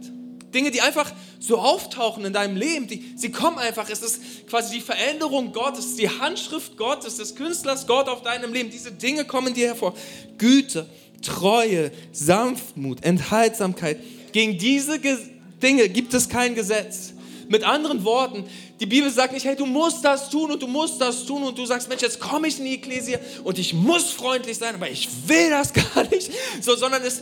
Dinge, 0.54 0.72
die 0.72 0.82
einfach 0.82 1.12
so 1.40 1.58
auftauchen 1.58 2.26
in 2.26 2.34
deinem 2.34 2.56
Leben, 2.56 2.88
die, 2.88 3.14
sie 3.16 3.32
kommen 3.32 3.58
einfach. 3.58 3.90
Es 3.90 4.02
ist 4.02 4.48
quasi 4.48 4.76
die 4.76 4.82
Veränderung 4.82 5.52
Gottes, 5.52 5.96
die 5.96 6.10
Handschrift 6.10 6.78
Gottes, 6.78 7.18
des 7.18 7.36
Künstlers 7.36 7.88
Gott 7.88 8.08
auf 8.08 8.22
deinem 8.22 8.54
Leben. 8.54 8.70
Diese 8.70 8.92
Dinge 8.92 9.26
kommen 9.26 9.54
dir 9.54 9.68
hervor. 9.68 9.94
Güte, 10.38 10.88
Treue, 11.22 11.92
Sanftmut, 12.12 13.04
Enthaltsamkeit. 13.04 14.00
Gegen 14.32 14.58
diese 14.58 15.00
Dinge 15.00 15.90
gibt 15.90 16.14
es 16.14 16.30
kein 16.30 16.56
Gesetz. 16.56 17.14
Mit 17.50 17.64
anderen 17.64 18.04
Worten, 18.04 18.46
die 18.80 18.86
Bibel 18.86 19.10
sagt 19.10 19.34
nicht, 19.34 19.46
hey, 19.46 19.56
du 19.56 19.66
musst 19.66 20.04
das 20.04 20.30
tun 20.30 20.52
und 20.52 20.62
du 20.62 20.68
musst 20.68 21.00
das 21.00 21.26
tun 21.26 21.44
und 21.44 21.58
du 21.58 21.66
sagst, 21.66 21.90
Mensch, 21.90 22.02
jetzt 22.02 22.20
komme 22.20 22.48
ich 22.48 22.58
in 22.58 22.66
die 22.66 22.74
Ekklesia 22.76 23.20
und 23.44 23.60
ich 23.60 23.74
muss 23.74 24.12
freundlich 24.12 24.58
sein, 24.58 24.76
aber 24.76 24.90
ich 24.90 25.08
will 25.28 25.50
das 25.50 25.74
gar 25.94 26.04
nicht, 26.10 26.32
so, 26.62 26.76
sondern 26.76 27.02
es 27.04 27.22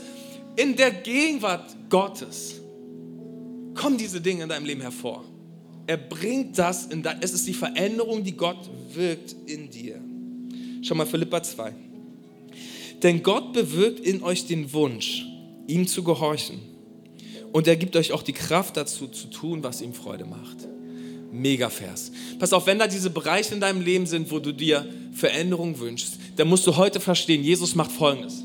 in 0.55 0.75
der 0.75 0.91
Gegenwart 0.91 1.75
Gottes 1.89 2.60
kommen 3.81 3.97
diese 3.97 4.21
Dinge 4.21 4.43
in 4.43 4.49
deinem 4.49 4.65
Leben 4.65 4.81
hervor. 4.81 5.23
Er 5.87 5.97
bringt 5.97 6.59
das, 6.59 6.85
in 6.85 7.01
dein, 7.01 7.17
es 7.21 7.33
ist 7.33 7.47
die 7.47 7.53
Veränderung, 7.53 8.23
die 8.23 8.37
Gott 8.37 8.69
wirkt 8.93 9.35
in 9.47 9.71
dir. 9.71 9.99
Schau 10.83 10.93
mal, 10.93 11.07
Philippa 11.07 11.41
2. 11.41 11.73
Denn 13.01 13.23
Gott 13.23 13.53
bewirkt 13.53 13.99
in 13.99 14.21
euch 14.21 14.45
den 14.45 14.71
Wunsch, 14.73 15.25
ihm 15.65 15.87
zu 15.87 16.03
gehorchen. 16.03 16.59
Und 17.51 17.67
er 17.67 17.75
gibt 17.75 17.95
euch 17.95 18.11
auch 18.11 18.21
die 18.21 18.33
Kraft 18.33 18.77
dazu, 18.77 19.07
zu 19.07 19.27
tun, 19.31 19.63
was 19.63 19.81
ihm 19.81 19.93
Freude 19.93 20.25
macht. 20.25 20.57
Mega 21.31 21.71
Vers. 21.71 22.11
Pass 22.37 22.53
auf, 22.53 22.67
wenn 22.67 22.77
da 22.77 22.85
diese 22.85 23.09
Bereiche 23.09 23.55
in 23.55 23.61
deinem 23.61 23.81
Leben 23.81 24.05
sind, 24.05 24.29
wo 24.29 24.37
du 24.37 24.51
dir 24.51 24.85
Veränderung 25.11 25.79
wünschst, 25.79 26.19
dann 26.35 26.47
musst 26.47 26.67
du 26.67 26.77
heute 26.77 26.99
verstehen, 26.99 27.43
Jesus 27.43 27.73
macht 27.73 27.91
Folgendes. 27.91 28.43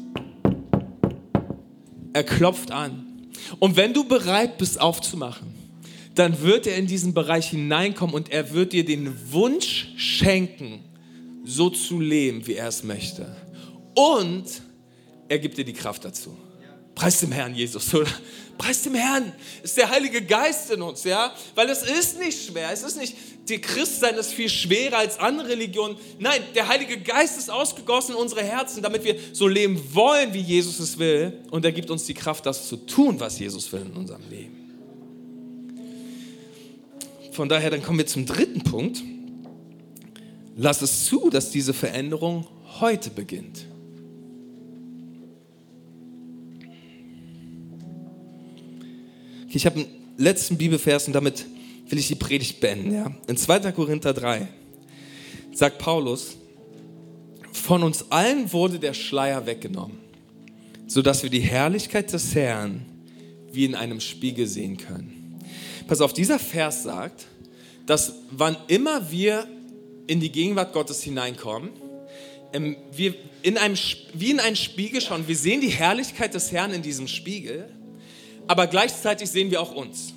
Er 2.14 2.24
klopft 2.24 2.70
an. 2.70 3.15
Und 3.58 3.76
wenn 3.76 3.92
du 3.92 4.04
bereit 4.04 4.58
bist 4.58 4.80
aufzumachen, 4.80 5.54
dann 6.14 6.40
wird 6.40 6.66
er 6.66 6.76
in 6.76 6.86
diesen 6.86 7.14
Bereich 7.14 7.50
hineinkommen 7.50 8.14
und 8.14 8.30
er 8.30 8.52
wird 8.52 8.72
dir 8.72 8.84
den 8.84 9.32
Wunsch 9.32 9.92
schenken, 9.96 10.80
so 11.44 11.70
zu 11.70 12.00
leben, 12.00 12.46
wie 12.46 12.54
er 12.54 12.68
es 12.68 12.82
möchte 12.82 13.36
und 13.96 14.44
er 15.28 15.38
gibt 15.38 15.56
dir 15.56 15.64
die 15.64 15.72
Kraft 15.72 16.04
dazu. 16.04 16.36
Preis 16.94 17.20
dem 17.20 17.32
Herrn, 17.32 17.54
Jesus, 17.54 17.92
oder? 17.94 18.10
Preis 18.58 18.82
dem 18.82 18.94
Herrn. 18.94 19.32
Ist 19.62 19.76
der 19.76 19.90
Heilige 19.90 20.22
Geist 20.22 20.70
in 20.70 20.82
uns, 20.82 21.04
ja? 21.04 21.32
Weil 21.54 21.68
es 21.70 21.82
ist 21.82 22.18
nicht 22.18 22.46
schwer. 22.46 22.70
Es 22.72 22.82
ist 22.82 22.96
nicht, 22.96 23.14
die 23.48 23.60
Christsein 23.60 24.14
ist 24.16 24.32
viel 24.32 24.48
schwerer 24.48 24.98
als 24.98 25.18
andere 25.18 25.48
Religionen. 25.48 25.96
Nein, 26.18 26.42
der 26.54 26.68
Heilige 26.68 26.98
Geist 26.98 27.38
ist 27.38 27.50
ausgegossen 27.50 28.14
in 28.14 28.20
unsere 28.20 28.42
Herzen, 28.42 28.82
damit 28.82 29.04
wir 29.04 29.16
so 29.32 29.46
leben 29.46 29.80
wollen, 29.92 30.32
wie 30.32 30.40
Jesus 30.40 30.78
es 30.78 30.98
will. 30.98 31.38
Und 31.50 31.64
er 31.64 31.72
gibt 31.72 31.90
uns 31.90 32.04
die 32.04 32.14
Kraft, 32.14 32.46
das 32.46 32.68
zu 32.68 32.76
tun, 32.76 33.20
was 33.20 33.38
Jesus 33.38 33.70
will 33.72 33.82
in 33.82 33.92
unserem 33.92 34.28
Leben. 34.28 34.56
Von 37.32 37.48
daher, 37.48 37.70
dann 37.70 37.82
kommen 37.82 37.98
wir 37.98 38.06
zum 38.06 38.24
dritten 38.24 38.62
Punkt. 38.62 39.02
Lass 40.56 40.80
es 40.80 41.04
zu, 41.04 41.28
dass 41.28 41.50
diese 41.50 41.74
Veränderung 41.74 42.46
heute 42.80 43.10
beginnt. 43.10 43.66
Ich 49.48 49.66
habe 49.66 49.80
einen 49.80 49.88
letzten 50.16 50.56
Bibelvers 50.56 51.06
und 51.06 51.12
damit 51.12 51.46
will 51.88 51.98
ich 51.98 52.08
die 52.08 52.14
Predigt 52.14 52.60
beenden. 52.60 52.92
Ja? 52.92 53.14
In 53.26 53.36
2. 53.36 53.72
Korinther 53.72 54.12
3 54.12 54.48
sagt 55.52 55.78
Paulus, 55.78 56.36
von 57.52 57.82
uns 57.82 58.10
allen 58.10 58.52
wurde 58.52 58.78
der 58.78 58.94
Schleier 58.94 59.46
weggenommen, 59.46 59.98
sodass 60.86 61.22
wir 61.22 61.30
die 61.30 61.40
Herrlichkeit 61.40 62.12
des 62.12 62.34
Herrn 62.34 62.84
wie 63.50 63.64
in 63.64 63.74
einem 63.74 64.00
Spiegel 64.00 64.46
sehen 64.46 64.76
können. 64.76 65.40
Pass 65.86 66.00
auf, 66.00 66.12
dieser 66.12 66.38
Vers 66.38 66.82
sagt, 66.82 67.26
dass 67.86 68.14
wann 68.30 68.56
immer 68.68 69.10
wir 69.10 69.46
in 70.06 70.20
die 70.20 70.30
Gegenwart 70.30 70.72
Gottes 70.72 71.02
hineinkommen, 71.02 71.70
ähm, 72.52 72.76
wir 72.92 73.14
in 73.42 73.56
einem, 73.58 73.76
wie 74.12 74.30
in 74.30 74.40
einen 74.40 74.56
Spiegel 74.56 75.00
schauen, 75.00 75.26
wir 75.26 75.36
sehen 75.36 75.60
die 75.60 75.68
Herrlichkeit 75.68 76.34
des 76.34 76.52
Herrn 76.52 76.72
in 76.72 76.82
diesem 76.82 77.08
Spiegel 77.08 77.68
aber 78.46 78.66
gleichzeitig 78.66 79.30
sehen 79.30 79.50
wir 79.50 79.60
auch 79.60 79.72
uns. 79.72 80.14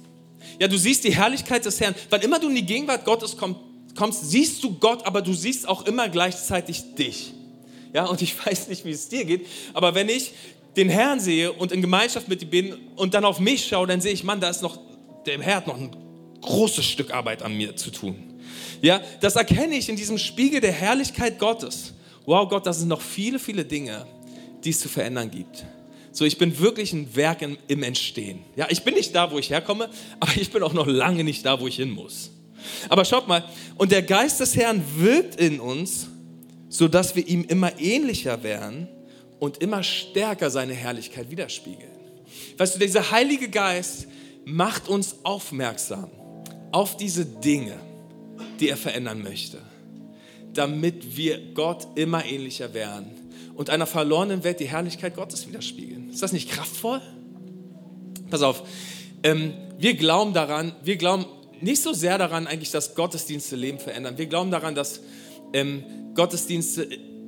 Ja, 0.59 0.67
du 0.67 0.77
siehst 0.77 1.03
die 1.03 1.15
Herrlichkeit 1.15 1.65
des 1.65 1.79
Herrn. 1.79 1.95
Wann 2.09 2.21
immer 2.21 2.39
du 2.39 2.49
in 2.49 2.55
die 2.55 2.65
Gegenwart 2.65 3.05
Gottes 3.05 3.37
kommst, 3.37 4.29
siehst 4.29 4.63
du 4.63 4.73
Gott, 4.75 5.05
aber 5.05 5.21
du 5.21 5.33
siehst 5.33 5.67
auch 5.67 5.85
immer 5.85 6.09
gleichzeitig 6.09 6.95
dich. 6.95 7.33
Ja, 7.93 8.05
und 8.05 8.21
ich 8.21 8.35
weiß 8.45 8.67
nicht, 8.67 8.85
wie 8.85 8.91
es 8.91 9.09
dir 9.09 9.25
geht, 9.25 9.47
aber 9.73 9.95
wenn 9.95 10.09
ich 10.09 10.33
den 10.75 10.89
Herrn 10.89 11.19
sehe 11.19 11.51
und 11.51 11.71
in 11.71 11.81
Gemeinschaft 11.81 12.27
mit 12.27 12.41
ihm 12.41 12.49
bin 12.49 12.73
und 12.95 13.13
dann 13.13 13.25
auf 13.25 13.39
mich 13.39 13.67
schaue, 13.67 13.87
dann 13.87 14.01
sehe 14.01 14.13
ich, 14.13 14.23
Mann, 14.23 14.39
da 14.39 14.49
ist 14.49 14.61
noch, 14.61 14.79
der 15.25 15.41
Herr 15.41 15.57
hat 15.57 15.67
noch 15.67 15.77
ein 15.77 15.95
großes 16.41 16.85
Stück 16.85 17.11
Arbeit 17.11 17.41
an 17.41 17.55
mir 17.55 17.75
zu 17.75 17.91
tun. 17.91 18.15
Ja, 18.81 19.01
das 19.19 19.35
erkenne 19.35 19.75
ich 19.75 19.89
in 19.89 19.95
diesem 19.95 20.17
Spiegel 20.17 20.61
der 20.61 20.71
Herrlichkeit 20.71 21.39
Gottes. 21.39 21.93
Wow, 22.25 22.47
Gott, 22.47 22.65
das 22.65 22.79
sind 22.79 22.87
noch 22.87 23.01
viele, 23.01 23.39
viele 23.39 23.65
Dinge, 23.65 24.05
die 24.63 24.69
es 24.69 24.79
zu 24.79 24.87
verändern 24.87 25.31
gibt. 25.31 25.65
So, 26.19 26.25
ich 26.25 26.38
bin 26.38 26.60
wirklich 26.60 26.91
ein 26.91 27.15
Werk 27.15 27.41
im, 27.41 27.58
im 27.69 27.82
Entstehen. 27.82 28.39
Ja, 28.58 28.67
ich 28.69 28.84
bin 28.84 28.93
nicht 28.93 29.15
da, 29.15 29.32
wo 29.32 29.39
ich 29.39 29.51
herkomme, 29.51 29.89
aber 30.19 30.34
ich 30.36 30.51
bin 30.51 30.62
auch 30.63 30.73
noch 30.73 30.86
lange 30.86 31.23
nicht 31.23 31.45
da, 31.45 31.62
wo 31.62 31.65
ich 31.65 31.77
hin 31.77 31.91
muss. 31.91 32.32
Aber 32.89 33.05
schaut 33.05 33.29
mal, 33.29 33.45
und 33.77 33.93
der 33.93 34.01
Geist 34.01 34.41
des 34.41 34.58
Herrn 34.58 34.84
wirkt 34.97 35.39
in 35.39 35.62
uns, 35.62 36.08
sodass 36.67 37.15
wir 37.15 37.25
ihm 37.25 37.45
immer 37.45 37.79
ähnlicher 37.79 38.43
werden 38.43 38.89
und 39.39 39.60
immer 39.60 39.82
stärker 39.82 40.49
seine 40.49 40.73
Herrlichkeit 40.73 41.32
widerspiegeln. 41.32 41.93
Weißt 42.58 42.75
du, 42.75 42.79
dieser 42.79 43.12
Heilige 43.12 43.47
Geist 43.47 44.10
macht 44.43 44.89
uns 44.89 45.19
aufmerksam 45.23 46.12
auf 46.73 46.97
diese 46.97 47.25
Dinge, 47.25 47.79
die 48.60 48.67
er 48.67 48.75
verändern 48.75 49.23
möchte, 49.23 49.60
damit 50.53 51.15
wir 51.15 51.53
Gott 51.53 51.88
immer 51.95 52.25
ähnlicher 52.25 52.73
werden 52.73 53.19
und 53.59 53.69
einer 53.69 53.85
verlorenen 53.85 54.45
Welt 54.45 54.61
die 54.61 54.69
Herrlichkeit 54.69 55.17
Gottes 55.17 55.45
widerspiegeln. 55.45 56.11
Ist 56.11 56.23
das 56.23 56.31
nicht 56.31 56.49
kraftvoll? 56.49 57.01
Pass 58.29 58.41
auf, 58.41 58.63
ähm, 59.21 59.53
wir 59.77 59.95
glauben 59.95 60.31
daran, 60.31 60.73
wir 60.81 60.95
glauben 60.95 61.25
nicht 61.59 61.81
so 61.81 61.91
sehr 61.91 62.17
daran 62.17 62.47
eigentlich, 62.47 62.71
dass 62.71 62.95
Gottesdienste 62.95 63.57
Leben 63.57 63.77
verändern. 63.77 64.17
Wir 64.17 64.27
glauben 64.27 64.49
daran, 64.49 64.75
dass 64.75 65.01
ähm, 65.51 65.83
Gottesdienste 66.15 66.83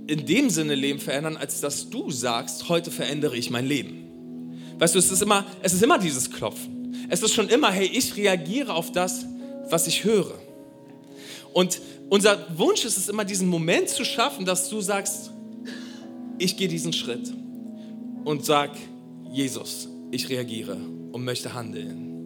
in 0.07 0.25
dem 0.25 0.49
Sinne 0.49 0.73
Leben 0.73 1.01
verändern, 1.01 1.35
als 1.35 1.59
dass 1.59 1.89
du 1.89 2.09
sagst, 2.11 2.69
heute 2.69 2.91
verändere 2.91 3.35
ich 3.35 3.49
mein 3.49 3.65
Leben. 3.65 4.55
Weißt 4.79 4.95
du, 4.95 4.99
es 4.99 5.11
ist 5.11 5.21
immer, 5.21 5.45
es 5.61 5.73
ist 5.73 5.83
immer 5.83 5.99
dieses 5.99 6.31
Klopfen. 6.31 7.07
Es 7.09 7.21
ist 7.21 7.33
schon 7.33 7.49
immer, 7.49 7.73
hey, 7.73 7.87
ich 7.87 8.15
reagiere 8.15 8.73
auf 8.73 8.93
das, 8.93 9.25
was 9.69 9.85
ich 9.85 10.05
höre. 10.05 10.39
Und 11.51 11.81
unser 12.09 12.57
Wunsch 12.57 12.85
ist 12.85 12.95
es 12.95 13.09
immer, 13.09 13.25
diesen 13.25 13.49
Moment 13.49 13.89
zu 13.89 14.05
schaffen, 14.05 14.45
dass 14.45 14.69
du 14.69 14.79
sagst, 14.79 15.31
ich 16.41 16.57
gehe 16.57 16.67
diesen 16.67 16.91
Schritt 16.91 17.31
und 18.25 18.43
sag, 18.43 18.71
Jesus, 19.31 19.87
ich 20.09 20.27
reagiere 20.29 20.75
und 21.11 21.23
möchte 21.23 21.53
handeln. 21.53 22.25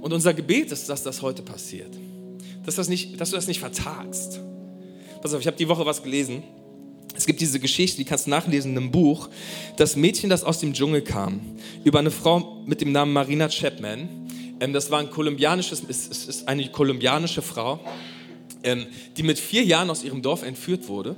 Und 0.00 0.12
unser 0.12 0.34
Gebet 0.34 0.70
ist, 0.70 0.88
dass 0.88 1.02
das 1.02 1.22
heute 1.22 1.42
passiert. 1.42 1.96
Dass, 2.64 2.76
das 2.76 2.88
nicht, 2.88 3.20
dass 3.20 3.30
du 3.30 3.36
das 3.36 3.46
nicht 3.46 3.60
vertagst. 3.60 4.40
Pass 5.22 5.32
auf, 5.32 5.40
ich 5.40 5.46
habe 5.46 5.56
die 5.56 5.68
Woche 5.68 5.86
was 5.86 6.02
gelesen. 6.02 6.42
Es 7.16 7.26
gibt 7.26 7.40
diese 7.40 7.58
Geschichte, 7.58 7.96
die 7.96 8.04
kannst 8.04 8.26
du 8.26 8.30
nachlesen 8.30 8.72
in 8.72 8.76
einem 8.76 8.90
Buch. 8.92 9.28
Das 9.76 9.96
Mädchen, 9.96 10.30
das 10.30 10.44
aus 10.44 10.60
dem 10.60 10.74
Dschungel 10.74 11.02
kam, 11.02 11.40
über 11.84 11.98
eine 11.98 12.10
Frau 12.10 12.62
mit 12.66 12.80
dem 12.80 12.92
Namen 12.92 13.12
Marina 13.12 13.48
Chapman. 13.48 14.08
Ähm, 14.60 14.72
das 14.72 14.90
war 14.90 15.00
ein 15.00 15.10
kolumbianisches, 15.10 15.82
es 15.88 16.06
ist 16.06 16.46
eine 16.46 16.68
kolumbianische 16.70 17.42
Frau, 17.42 17.80
ähm, 18.62 18.86
die 19.16 19.22
mit 19.22 19.38
vier 19.38 19.64
Jahren 19.64 19.88
aus 19.88 20.04
ihrem 20.04 20.20
Dorf 20.22 20.42
entführt 20.42 20.86
wurde 20.86 21.16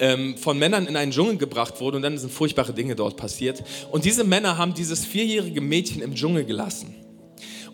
ähm, 0.00 0.36
von 0.36 0.58
Männern 0.58 0.86
in 0.86 0.96
einen 0.96 1.12
Dschungel 1.12 1.36
gebracht 1.36 1.80
wurde 1.80 1.98
und 1.98 2.02
dann 2.02 2.18
sind 2.18 2.32
furchtbare 2.32 2.72
Dinge 2.72 2.96
dort 2.96 3.16
passiert. 3.16 3.62
Und 3.92 4.04
diese 4.04 4.24
Männer 4.24 4.58
haben 4.58 4.74
dieses 4.74 5.04
vierjährige 5.04 5.60
Mädchen 5.60 6.02
im 6.02 6.14
Dschungel 6.14 6.44
gelassen. 6.44 6.94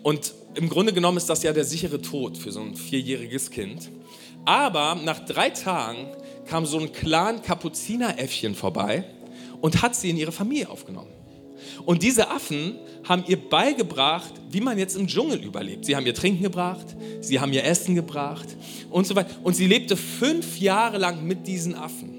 Und 0.03 0.33
im 0.55 0.69
Grunde 0.69 0.93
genommen 0.93 1.17
ist 1.17 1.29
das 1.29 1.43
ja 1.43 1.53
der 1.53 1.65
sichere 1.65 2.01
Tod 2.01 2.37
für 2.37 2.51
so 2.51 2.61
ein 2.61 2.75
vierjähriges 2.75 3.49
Kind. 3.49 3.89
Aber 4.45 4.95
nach 4.95 5.25
drei 5.25 5.49
Tagen 5.49 6.07
kam 6.45 6.65
so 6.65 6.79
ein 6.79 6.91
Clan 6.91 7.41
Kapuzineräffchen 7.41 8.55
vorbei 8.55 9.03
und 9.61 9.81
hat 9.81 9.95
sie 9.95 10.09
in 10.09 10.17
ihre 10.17 10.31
Familie 10.31 10.69
aufgenommen. 10.69 11.11
Und 11.85 12.03
diese 12.03 12.29
Affen 12.29 12.75
haben 13.03 13.23
ihr 13.27 13.37
beigebracht, 13.37 14.33
wie 14.49 14.61
man 14.61 14.77
jetzt 14.77 14.95
im 14.95 15.07
Dschungel 15.07 15.43
überlebt. 15.43 15.85
Sie 15.85 15.95
haben 15.95 16.05
ihr 16.05 16.13
Trinken 16.13 16.43
gebracht, 16.43 16.85
sie 17.21 17.39
haben 17.39 17.53
ihr 17.53 17.63
Essen 17.63 17.95
gebracht 17.95 18.47
und 18.89 19.07
so 19.07 19.15
weiter. 19.15 19.35
Und 19.43 19.55
sie 19.55 19.67
lebte 19.67 19.97
fünf 19.97 20.59
Jahre 20.59 20.97
lang 20.97 21.25
mit 21.25 21.47
diesen 21.47 21.75
Affen. 21.75 22.16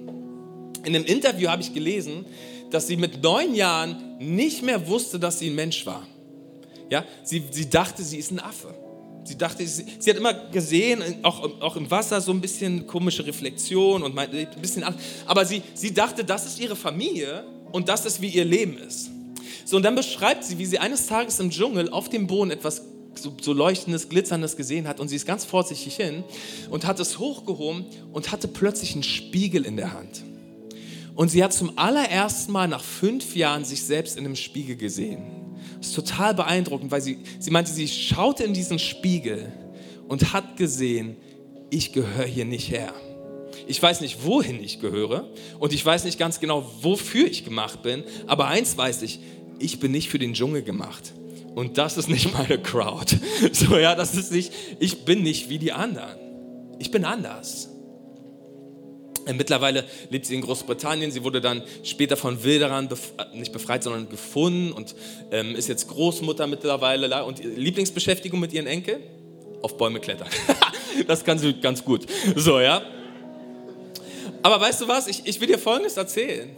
In 0.89 0.97
einem 0.97 1.05
Interview 1.05 1.49
habe 1.49 1.61
ich 1.61 1.75
gelesen, 1.75 2.25
dass 2.71 2.87
sie 2.87 2.97
mit 2.97 3.23
neun 3.23 3.55
Jahren 3.55 4.17
nicht 4.19 4.63
mehr 4.63 4.89
wusste, 4.89 5.19
dass 5.19 5.39
sie 5.39 5.51
ein 5.51 5.55
Mensch 5.55 5.85
war. 5.85 6.07
Ja, 6.89 7.05
sie, 7.23 7.43
sie 7.51 7.69
dachte, 7.69 8.03
sie 8.03 8.17
ist 8.17 8.31
ein 8.31 8.41
Affe. 8.41 8.75
Sie 9.25 9.37
dachte, 9.37 9.67
sie, 9.67 9.85
sie, 9.99 10.11
hat 10.11 10.17
immer 10.17 10.33
gesehen, 10.33 11.03
auch, 11.23 11.61
auch 11.61 11.77
im 11.77 11.91
Wasser 11.91 12.23
so 12.23 12.33
ein 12.33 12.41
bisschen 12.41 12.87
komische 12.87 13.27
Reflexion 13.27 14.03
und 14.03 14.19
ein 14.19 14.49
bisschen, 14.63 14.83
aber 15.27 15.45
sie, 15.45 15.61
sie 15.75 15.93
dachte, 15.93 16.25
das 16.25 16.47
ist 16.47 16.59
ihre 16.59 16.75
Familie 16.75 17.45
und 17.71 17.91
das 17.91 18.07
ist, 18.07 18.23
wie 18.23 18.29
ihr 18.29 18.47
Leben 18.47 18.79
ist. 18.79 19.11
So, 19.67 19.77
und 19.77 19.83
dann 19.83 19.95
beschreibt 19.95 20.45
sie, 20.45 20.57
wie 20.57 20.65
sie 20.65 20.79
eines 20.79 21.07
Tages 21.07 21.39
im 21.41 21.51
Dschungel 21.51 21.91
auf 21.91 22.09
dem 22.09 22.27
Boden 22.27 22.51
etwas 22.51 22.81
so, 23.15 23.35
so, 23.39 23.53
leuchtendes, 23.53 24.09
glitzerndes 24.09 24.57
gesehen 24.57 24.89
hat 24.89 25.01
und 25.01 25.09
sie 25.09 25.17
ist 25.17 25.27
ganz 25.27 25.45
vorsichtig 25.45 25.97
hin 25.97 26.25
und 26.71 26.87
hat 26.87 26.99
es 26.99 27.19
hochgehoben 27.19 27.85
und 28.15 28.33
hatte 28.33 28.49
plötzlich 28.49 28.95
einen 28.95 29.03
Spiegel 29.03 29.67
in 29.67 29.77
der 29.77 29.93
Hand. 29.93 30.23
Und 31.19 31.31
sie 31.31 31.43
hat 31.43 31.53
zum 31.53 31.77
allerersten 31.77 32.53
Mal 32.53 32.69
nach 32.69 32.85
fünf 32.85 33.35
Jahren 33.35 33.65
sich 33.65 33.83
selbst 33.83 34.17
in 34.17 34.25
einem 34.25 34.37
Spiegel 34.37 34.77
gesehen. 34.77 35.57
Das 35.79 35.89
ist 35.89 35.97
total 35.97 36.33
beeindruckend, 36.33 36.93
weil 36.93 37.01
sie, 37.01 37.19
sie 37.41 37.51
meinte, 37.51 37.73
sie 37.73 37.89
schaute 37.89 38.45
in 38.45 38.55
diesen 38.55 38.79
Spiegel 38.79 39.53
und 40.07 40.33
hat 40.33 40.57
gesehen, 40.57 41.17
ich 41.71 41.93
gehöre 41.93 42.25
hier 42.25 42.45
nicht 42.45 42.71
her. 42.71 42.95
Ich 43.67 43.83
weiß 43.83 44.01
nicht, 44.01 44.25
wohin 44.25 44.63
ich 44.63 44.79
gehöre 44.79 45.29
und 45.59 45.73
ich 45.73 45.85
weiß 45.85 46.05
nicht 46.05 46.21
ganz 46.21 46.39
genau, 46.39 46.71
wofür 46.83 47.27
ich 47.27 47.45
gemacht 47.45 47.83
bin, 47.83 48.05
aber 48.29 48.47
eins 48.47 48.79
weiß 48.79 49.03
ich, 49.03 49.19
ich 49.59 49.81
bin 49.81 49.91
nicht 49.91 50.11
für 50.11 50.21
den 50.21 50.35
Dschungel 50.35 50.63
gemacht. 50.63 51.15
Und 51.53 51.79
das 51.79 51.97
ist 51.97 52.09
nicht 52.09 52.33
meine 52.39 52.63
Crowd. 52.63 53.19
So, 53.53 53.77
ja, 53.77 53.97
das 53.97 54.15
ist 54.15 54.31
nicht, 54.31 54.53
ich 54.79 55.05
bin 55.05 55.25
nicht 55.25 55.49
wie 55.49 55.59
die 55.59 55.73
anderen. 55.73 56.17
Ich 56.79 56.93
bin 56.93 57.05
anders. 57.05 57.71
Äh, 59.29 59.35
mittlerweile 59.35 59.85
lebt 60.11 60.27
sie 60.27 60.35
in 60.35 60.41
Großbritannien. 60.41 61.11
Sie 61.11 61.23
wurde 61.23 61.41
dann 61.41 61.63
später 61.85 62.17
von 62.17 62.43
Wilderern 62.43 62.89
bef 62.89 63.13
äh, 63.19 63.37
nicht 63.37 63.53
befreit, 63.53 63.83
sondern 63.83 64.09
gefunden 64.09 64.73
und 64.73 64.95
ähm, 65.31 65.55
ist 65.55 65.69
jetzt 65.69 65.87
Großmutter 65.89 66.47
mittlerweile. 66.47 67.25
Und 67.25 67.45
Lieblingsbeschäftigung 67.45 68.41
mit 68.41 68.53
ihren 68.53 68.67
Enkeln? 68.67 69.03
Auf 69.63 69.77
Bäume 69.77 70.01
klettern. 70.01 70.29
das 71.07 71.25
kann 71.25 71.39
sie 71.39 71.53
ganz 71.55 71.85
gut. 71.85 72.07
So, 72.35 72.61
ja. 72.61 72.83
Aber 74.43 74.61
weißt 74.61 74.81
du 74.81 74.89
was? 74.89 75.09
Ich, 75.09 75.23
ich 75.25 75.41
will 75.41 75.49
dir 75.49 75.59
Folgendes 75.59 75.97
erzählen. 75.97 76.51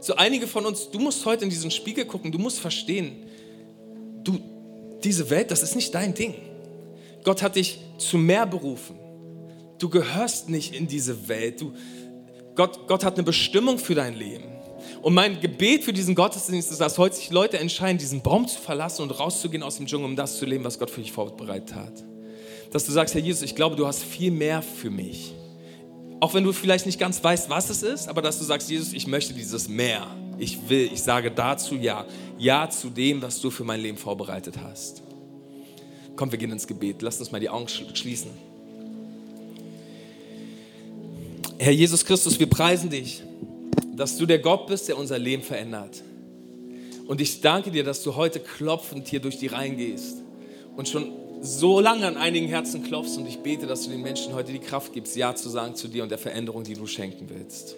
So 0.00 0.16
einige 0.16 0.46
von 0.46 0.66
uns, 0.66 0.90
du 0.90 0.98
musst 0.98 1.24
heute 1.24 1.44
in 1.44 1.50
diesen 1.50 1.70
Spiegel 1.70 2.04
gucken, 2.04 2.30
du 2.30 2.38
musst 2.38 2.60
verstehen, 2.60 3.26
du, 4.22 4.38
diese 5.02 5.30
Welt, 5.30 5.50
das 5.50 5.62
ist 5.62 5.74
nicht 5.74 5.94
dein 5.94 6.14
Ding. 6.14 6.34
Gott 7.24 7.42
hat 7.42 7.56
dich 7.56 7.80
zu 7.98 8.18
mehr 8.18 8.46
berufen. 8.46 8.98
Du 9.78 9.88
gehörst 9.88 10.48
nicht 10.48 10.74
in 10.74 10.86
diese 10.86 11.28
Welt. 11.28 11.60
Du, 11.60 11.72
Gott, 12.54 12.86
Gott 12.86 13.04
hat 13.04 13.14
eine 13.14 13.22
Bestimmung 13.22 13.78
für 13.78 13.94
dein 13.94 14.14
Leben. 14.14 14.44
Und 15.02 15.14
mein 15.14 15.40
Gebet 15.40 15.84
für 15.84 15.92
diesen 15.92 16.14
Gottesdienst 16.14 16.70
ist, 16.70 16.80
dass 16.80 16.98
heute 16.98 17.16
sich 17.16 17.30
Leute 17.30 17.58
entscheiden, 17.58 17.98
diesen 17.98 18.22
Baum 18.22 18.48
zu 18.48 18.58
verlassen 18.58 19.02
und 19.02 19.10
rauszugehen 19.10 19.62
aus 19.62 19.76
dem 19.76 19.86
Dschungel, 19.86 20.06
um 20.06 20.16
das 20.16 20.38
zu 20.38 20.46
leben, 20.46 20.64
was 20.64 20.78
Gott 20.78 20.90
für 20.90 21.00
dich 21.00 21.12
vorbereitet 21.12 21.74
hat. 21.74 21.92
Dass 22.70 22.84
du 22.86 22.92
sagst, 22.92 23.14
Herr 23.14 23.20
Jesus, 23.20 23.42
ich 23.42 23.54
glaube, 23.54 23.76
du 23.76 23.86
hast 23.86 24.02
viel 24.02 24.30
mehr 24.30 24.62
für 24.62 24.90
mich. 24.90 25.34
Auch 26.20 26.32
wenn 26.32 26.44
du 26.44 26.52
vielleicht 26.52 26.86
nicht 26.86 26.98
ganz 26.98 27.22
weißt, 27.22 27.50
was 27.50 27.70
es 27.70 27.82
ist, 27.82 28.08
aber 28.08 28.22
dass 28.22 28.38
du 28.38 28.44
sagst, 28.44 28.70
Jesus, 28.70 28.92
ich 28.92 29.06
möchte 29.06 29.34
dieses 29.34 29.68
mehr. 29.68 30.06
Ich 30.38 30.68
will, 30.68 30.90
ich 30.92 31.02
sage 31.02 31.30
dazu 31.30 31.74
ja. 31.76 32.06
Ja 32.38 32.68
zu 32.70 32.88
dem, 32.88 33.20
was 33.20 33.40
du 33.40 33.50
für 33.50 33.64
mein 33.64 33.80
Leben 33.80 33.98
vorbereitet 33.98 34.56
hast. 34.62 35.02
Komm, 36.16 36.30
wir 36.30 36.38
gehen 36.38 36.50
ins 36.50 36.66
Gebet. 36.66 37.02
Lass 37.02 37.18
uns 37.18 37.30
mal 37.30 37.40
die 37.40 37.50
Augen 37.50 37.68
schließen. 37.68 38.30
Herr 41.64 41.72
Jesus 41.72 42.04
Christus, 42.04 42.38
wir 42.38 42.46
preisen 42.46 42.90
dich, 42.90 43.22
dass 43.96 44.18
du 44.18 44.26
der 44.26 44.38
Gott 44.38 44.66
bist, 44.66 44.86
der 44.86 44.98
unser 44.98 45.18
Leben 45.18 45.42
verändert. 45.42 46.02
Und 47.06 47.22
ich 47.22 47.40
danke 47.40 47.70
dir, 47.70 47.82
dass 47.84 48.02
du 48.02 48.16
heute 48.16 48.38
klopfend 48.38 49.08
hier 49.08 49.20
durch 49.20 49.38
die 49.38 49.46
Reihen 49.46 49.78
gehst 49.78 50.18
und 50.76 50.90
schon 50.90 51.10
so 51.40 51.80
lange 51.80 52.06
an 52.06 52.18
einigen 52.18 52.48
Herzen 52.48 52.82
klopfst 52.84 53.16
und 53.16 53.26
ich 53.26 53.38
bete, 53.38 53.66
dass 53.66 53.84
du 53.84 53.90
den 53.90 54.02
Menschen 54.02 54.34
heute 54.34 54.52
die 54.52 54.58
Kraft 54.58 54.92
gibst, 54.92 55.16
Ja 55.16 55.34
zu 55.34 55.48
sagen 55.48 55.74
zu 55.74 55.88
dir 55.88 56.02
und 56.02 56.10
der 56.10 56.18
Veränderung, 56.18 56.64
die 56.64 56.74
du 56.74 56.86
schenken 56.86 57.30
willst. 57.30 57.76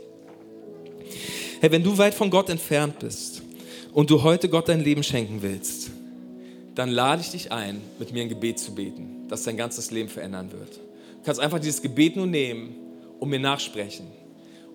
Herr, 1.61 1.71
wenn 1.71 1.85
du 1.85 1.97
weit 1.97 2.15
von 2.15 2.29
Gott 2.29 2.51
entfernt 2.51 2.99
bist 2.99 3.43
und 3.93 4.11
du 4.11 4.25
heute 4.25 4.49
Gott 4.49 4.69
dein 4.69 4.83
Leben 4.83 5.05
schenken 5.05 5.43
willst, 5.43 5.93
dann 6.75 6.91
lade 6.91 7.23
ich 7.23 7.31
dich 7.31 7.53
ein, 7.53 7.81
mit 8.01 8.13
mir 8.13 8.23
ein 8.23 8.29
Gebet 8.29 8.59
zu 8.59 8.75
beten, 8.75 9.29
das 9.29 9.45
dein 9.45 9.57
ganzes 9.57 9.93
Leben 9.93 10.09
verändern 10.09 10.51
wird. 10.51 10.75
Du 10.75 11.23
kannst 11.25 11.41
einfach 11.41 11.61
dieses 11.61 11.81
Gebet 11.81 12.17
nur 12.17 12.27
nehmen 12.27 12.86
und 13.21 13.29
mir 13.29 13.41
nachsprechen. 13.41 14.07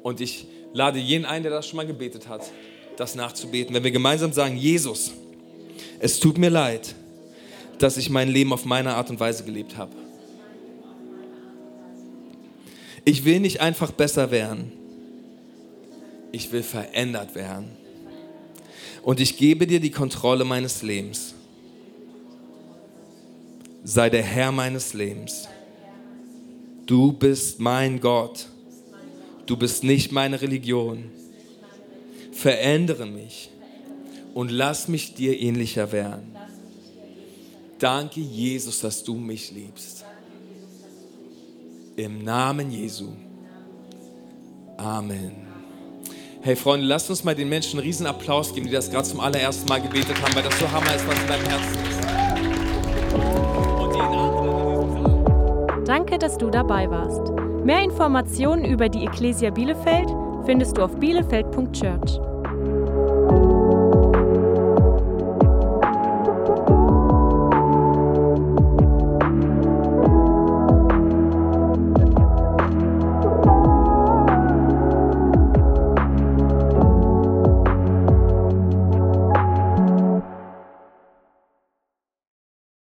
Und 0.04 0.22
ich 0.22 0.48
lade 0.74 1.00
jeden 1.00 1.26
ein, 1.26 1.44
der 1.44 1.52
das 1.52 1.68
schon 1.68 1.78
mal 1.78 1.86
gebetet 1.86 2.28
hat, 2.28 2.50
das 2.98 3.16
nachzubeten. 3.16 3.74
Wenn 3.74 3.84
wir 3.84 3.92
gemeinsam 3.92 4.34
sagen, 4.34 4.58
Jesus, 4.58 5.12
Es 6.00 6.20
tut 6.20 6.40
mir 6.40 6.50
leid, 6.50 6.96
dass 7.78 7.98
ich 7.98 8.10
mein 8.10 8.28
Leben 8.28 8.54
auf 8.54 8.66
meine 8.66 8.96
Art 8.96 9.12
und 9.12 9.20
Weise 9.20 9.44
gelebt 9.44 9.78
habe. 9.78 9.92
Ich 13.06 13.24
will 13.24 13.40
nicht 13.40 13.62
einfach 13.62 13.92
besser 13.92 14.32
werden. 14.32 14.72
Ich 16.32 16.52
will 16.52 16.64
verändert 16.64 17.36
werden. 17.36 17.70
Und 19.04 19.20
ich 19.20 19.38
gebe 19.38 19.68
dir 19.68 19.80
die 19.80 19.92
Kontrolle 19.92 20.44
meines 20.44 20.82
Lebens. 20.82 21.36
Sei 23.84 24.10
der 24.10 24.24
Herr 24.24 24.52
meines 24.52 24.94
Lebens. 24.94 25.48
Du 26.86 27.12
bist 27.12 27.60
mein 27.60 28.00
Gott. 28.00 28.48
Du 29.46 29.58
bist 29.58 29.84
nicht 29.84 30.12
meine 30.12 30.42
Religion. 30.42 31.12
Verändere 32.32 33.06
mich 33.06 33.50
und 34.34 34.52
lass 34.52 34.88
mich 34.88 35.14
dir 35.14 35.40
ähnlicher 35.40 35.92
werden. 35.92 36.36
Danke, 37.80 38.22
Jesus, 38.22 38.80
dass 38.80 39.04
du 39.04 39.16
mich 39.16 39.52
liebst. 39.52 40.06
Im 41.96 42.24
Namen 42.24 42.72
Jesu. 42.72 43.10
Amen. 44.78 45.32
Hey 46.44 46.56
Freunde, 46.56 46.88
lasst 46.88 47.10
uns 47.10 47.24
mal 47.24 47.36
den 47.36 47.50
Menschen 47.50 47.80
einen 47.80 47.86
riesen 47.86 48.08
Applaus 48.08 48.54
geben, 48.54 48.66
die 48.66 48.72
das 48.72 48.90
gerade 48.90 49.08
zum 49.08 49.20
allerersten 49.20 49.68
Mal 49.68 49.82
gebetet 49.82 50.20
haben, 50.22 50.34
weil 50.34 50.44
das 50.44 50.58
so 50.58 50.72
Hammer 50.72 50.96
ist, 50.96 51.08
was 51.08 51.20
in 51.20 51.28
deinem 51.28 51.46
Herzen 51.46 51.76
ist. 51.76 52.01
Danke, 55.92 56.18
dass 56.18 56.38
du 56.38 56.50
dabei 56.50 56.90
warst. 56.90 57.34
Mehr 57.66 57.84
Informationen 57.84 58.64
über 58.64 58.88
die 58.88 59.04
Ecclesia 59.04 59.50
Bielefeld 59.50 60.08
findest 60.46 60.78
du 60.78 60.84
auf 60.84 60.96
bielefeld.church. 60.96 62.31